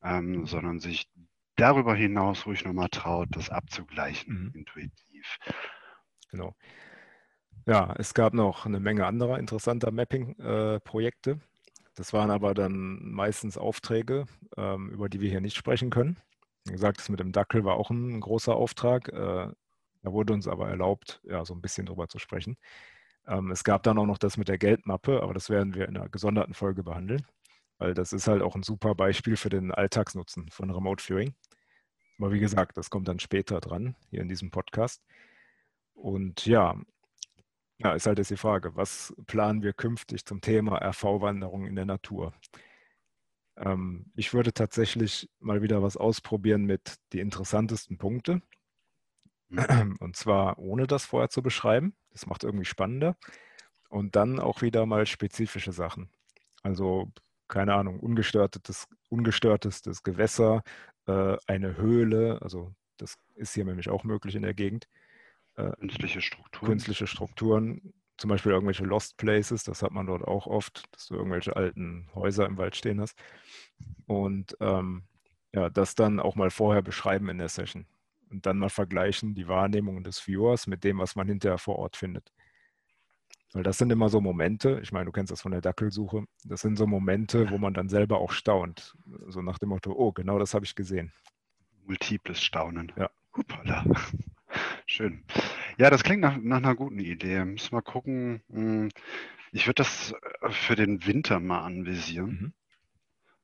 [0.03, 1.09] ähm, sondern sich
[1.55, 4.51] darüber hinaus ruhig nochmal traut, das abzugleichen, mhm.
[4.53, 5.37] intuitiv.
[6.31, 6.55] Genau.
[7.65, 11.31] Ja, es gab noch eine Menge anderer interessanter Mapping-Projekte.
[11.31, 11.37] Äh,
[11.95, 14.25] das waren aber dann meistens Aufträge,
[14.57, 16.17] ähm, über die wir hier nicht sprechen können.
[16.65, 19.09] Wie gesagt, das mit dem Dackel war auch ein großer Auftrag.
[19.09, 19.51] Äh,
[20.03, 22.57] da wurde uns aber erlaubt, ja, so ein bisschen drüber zu sprechen.
[23.27, 25.97] Ähm, es gab dann auch noch das mit der Geldmappe, aber das werden wir in
[25.97, 27.25] einer gesonderten Folge behandeln,
[27.77, 31.33] weil das ist halt auch ein super Beispiel für den Alltagsnutzen von Remote Viewing.
[32.19, 35.03] Aber wie gesagt, das kommt dann später dran, hier in diesem Podcast.
[35.93, 36.75] Und ja,
[37.79, 41.85] ja, ist halt jetzt die Frage, was planen wir künftig zum Thema RV-Wanderung in der
[41.85, 42.33] Natur?
[43.57, 48.41] Ähm, ich würde tatsächlich mal wieder was ausprobieren mit die interessantesten Punkte.
[49.49, 49.97] Mhm.
[49.99, 51.95] Und zwar ohne das vorher zu beschreiben.
[52.11, 53.17] Das macht irgendwie spannender.
[53.89, 56.09] Und dann auch wieder mal spezifische Sachen.
[56.63, 57.11] Also,
[57.47, 60.63] keine Ahnung, ungestörtes, ungestörtestes Gewässer,
[61.05, 64.87] äh, eine Höhle, also das ist hier nämlich auch möglich in der Gegend
[65.55, 66.67] äh, künstliche Strukturen.
[66.67, 71.15] Künstliche Strukturen, zum Beispiel irgendwelche Lost Places, das hat man dort auch oft, dass du
[71.15, 73.17] irgendwelche alten Häuser im Wald stehen hast.
[74.05, 75.03] Und ähm,
[75.53, 77.85] ja, das dann auch mal vorher beschreiben in der Session.
[78.29, 81.97] Und dann mal vergleichen die Wahrnehmung des Viewers mit dem, was man hinterher vor Ort
[81.97, 82.31] findet.
[83.53, 86.61] Weil das sind immer so Momente, ich meine, du kennst das von der Dackelsuche, das
[86.61, 88.97] sind so Momente, wo man dann selber auch staunt.
[89.27, 91.13] So nach dem Motto, oh, genau das habe ich gesehen.
[91.85, 92.91] Multiples Staunen.
[92.97, 93.09] Ja.
[93.35, 93.85] Hupala.
[94.85, 95.23] Schön.
[95.77, 97.43] Ja, das klingt nach, nach einer guten Idee.
[97.45, 98.41] Müssen wir gucken.
[98.49, 98.89] Hm,
[99.51, 102.29] ich würde das äh, für den Winter mal anvisieren.
[102.29, 102.53] Mhm.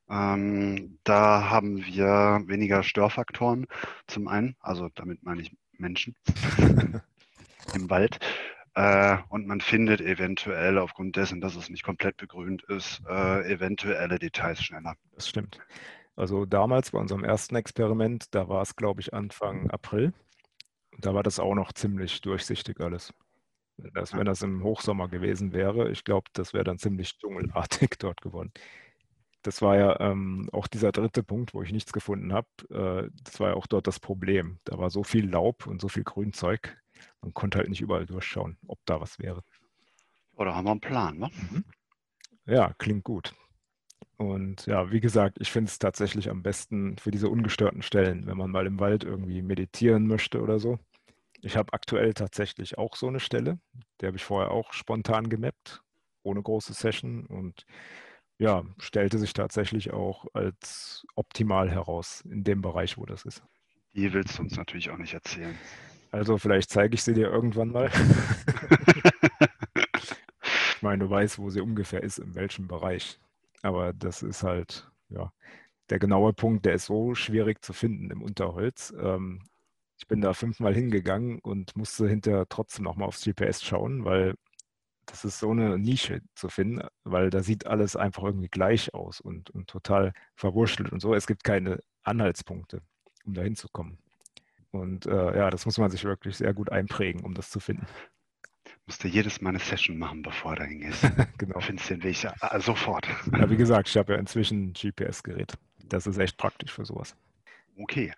[0.09, 3.65] Ähm, da haben wir weniger Störfaktoren
[4.07, 6.15] zum einen, also damit meine ich Menschen
[7.73, 8.19] im Wald.
[8.75, 14.19] Äh, und man findet eventuell aufgrund dessen, dass es nicht komplett begrünt ist, äh, eventuelle
[14.19, 14.95] Details schneller.
[15.15, 15.59] Das stimmt.
[16.15, 20.13] Also damals bei unserem ersten Experiment, da war es, glaube ich, Anfang April.
[20.99, 23.13] Da war das auch noch ziemlich durchsichtig alles.
[23.93, 28.21] Das, wenn das im Hochsommer gewesen wäre, ich glaube, das wäre dann ziemlich dschungelartig dort
[28.21, 28.51] geworden.
[29.41, 32.47] Das war ja ähm, auch dieser dritte Punkt, wo ich nichts gefunden habe.
[32.69, 34.59] Äh, das war ja auch dort das Problem.
[34.65, 36.77] Da war so viel Laub und so viel Grünzeug.
[37.21, 39.43] Man konnte halt nicht überall durchschauen, ob da was wäre.
[40.35, 41.29] Oder haben wir einen Plan, ne?
[41.33, 41.63] Mhm.
[42.45, 43.33] Ja, klingt gut.
[44.21, 48.37] Und ja, wie gesagt, ich finde es tatsächlich am besten für diese ungestörten Stellen, wenn
[48.37, 50.77] man mal im Wald irgendwie meditieren möchte oder so.
[51.41, 53.57] Ich habe aktuell tatsächlich auch so eine Stelle.
[53.99, 55.81] Die habe ich vorher auch spontan gemappt,
[56.21, 57.25] ohne große Session.
[57.25, 57.65] Und
[58.37, 63.41] ja, stellte sich tatsächlich auch als optimal heraus in dem Bereich, wo das ist.
[63.95, 65.57] Die willst du uns natürlich auch nicht erzählen.
[66.11, 67.89] Also vielleicht zeige ich sie dir irgendwann mal.
[70.75, 73.19] ich meine, du weißt, wo sie ungefähr ist, in welchem Bereich.
[73.63, 75.31] Aber das ist halt, ja,
[75.89, 78.93] der genaue Punkt, der ist so schwierig zu finden im Unterholz.
[78.99, 79.43] Ähm,
[79.97, 84.35] ich bin da fünfmal hingegangen und musste hinterher trotzdem nochmal aufs GPS schauen, weil
[85.05, 89.19] das ist so eine Nische zu finden, weil da sieht alles einfach irgendwie gleich aus
[89.21, 91.13] und, und total verwurschtelt und so.
[91.13, 92.81] Es gibt keine Anhaltspunkte,
[93.25, 93.99] um da hinzukommen.
[94.71, 97.85] Und äh, ja, das muss man sich wirklich sehr gut einprägen, um das zu finden.
[98.91, 101.01] Musst du jedes Mal eine Session machen, bevor du hingehst.
[101.37, 101.61] genau.
[101.61, 103.07] Findest den Weg äh, sofort.
[103.31, 105.53] Ja, wie gesagt, ich habe ja inzwischen ein GPS-Gerät.
[105.85, 107.15] Das ist echt praktisch für sowas.
[107.77, 108.11] Okay.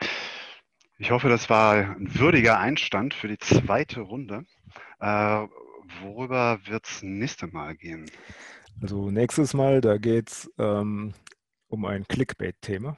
[0.98, 4.46] Ich hoffe, das war ein würdiger Einstand für die zweite Runde.
[5.00, 5.46] Äh,
[6.02, 8.10] worüber wird es nächste Mal gehen?
[8.82, 11.14] Also nächstes Mal, da geht es ähm,
[11.68, 12.98] um ein Clickbait-Thema.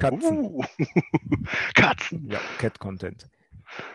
[0.00, 0.38] Katzen.
[0.38, 0.64] Uh,
[1.74, 2.28] Katzen.
[2.28, 3.28] Ja, Cat-Content.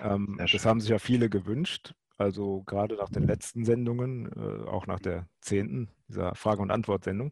[0.02, 1.94] Ähm, das haben sich ja viele gewünscht.
[2.18, 7.32] Also gerade nach den letzten Sendungen, äh, auch nach der zehnten, dieser Frage- und Antwort-Sendung.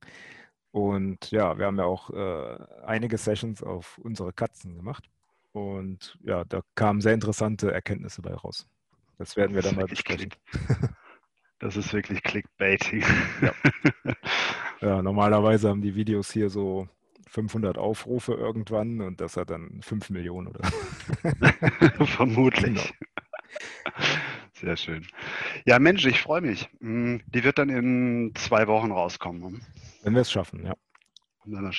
[0.71, 5.09] Und ja, wir haben ja auch äh, einige Sessions auf unsere Katzen gemacht.
[5.51, 8.67] Und ja, da kamen sehr interessante Erkenntnisse bei raus.
[9.17, 10.29] Das werden wir dann mal besprechen.
[11.59, 13.03] Das ist wirklich Clickbaiting.
[13.41, 13.53] Ja.
[14.81, 16.87] ja, normalerweise haben die Videos hier so
[17.27, 20.61] 500 Aufrufe irgendwann und das hat dann 5 Millionen oder
[22.05, 22.63] Vermutlich.
[22.63, 24.03] Genau.
[24.59, 25.07] Sehr schön.
[25.65, 26.69] Ja, Mensch, ich freue mich.
[26.81, 29.41] Hm, die wird dann in zwei Wochen rauskommen.
[29.41, 29.59] Ne?
[30.03, 30.73] Wenn wir es schaffen, ja.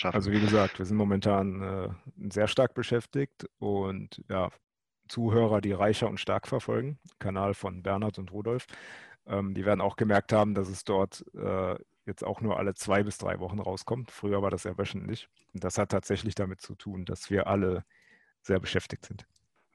[0.03, 1.89] Also wie gesagt, wir sind momentan äh,
[2.31, 4.51] sehr stark beschäftigt und ja,
[5.07, 8.67] Zuhörer, die Reicher und Stark verfolgen, Kanal von Bernhard und Rudolf,
[9.27, 11.77] ähm, die werden auch gemerkt haben, dass es dort äh,
[12.07, 14.11] jetzt auch nur alle zwei bis drei Wochen rauskommt.
[14.11, 15.29] Früher war das ja wöchentlich.
[15.53, 17.85] Und das hat tatsächlich damit zu tun, dass wir alle
[18.43, 19.27] sehr beschäftigt sind.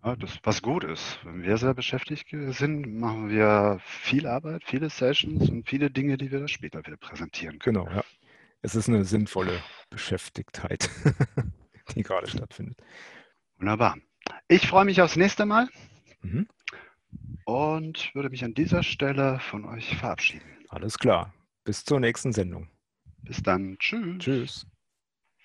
[0.05, 1.19] Ja, das, was gut ist.
[1.23, 6.31] Wenn wir sehr beschäftigt sind, machen wir viel Arbeit, viele Sessions und viele Dinge, die
[6.31, 7.83] wir dann später wieder präsentieren können.
[7.83, 8.03] Genau, ja
[8.65, 10.89] es ist eine sinnvolle Beschäftigtheit,
[11.95, 12.81] die gerade stattfindet.
[13.59, 13.95] Wunderbar.
[14.47, 15.69] Ich freue mich aufs nächste Mal
[16.23, 16.47] mhm.
[17.45, 20.65] und würde mich an dieser Stelle von euch verabschieden.
[20.69, 21.31] Alles klar.
[21.63, 22.67] Bis zur nächsten Sendung.
[23.19, 23.77] Bis dann.
[23.77, 24.17] Tschüss.
[24.17, 24.67] Tschüss.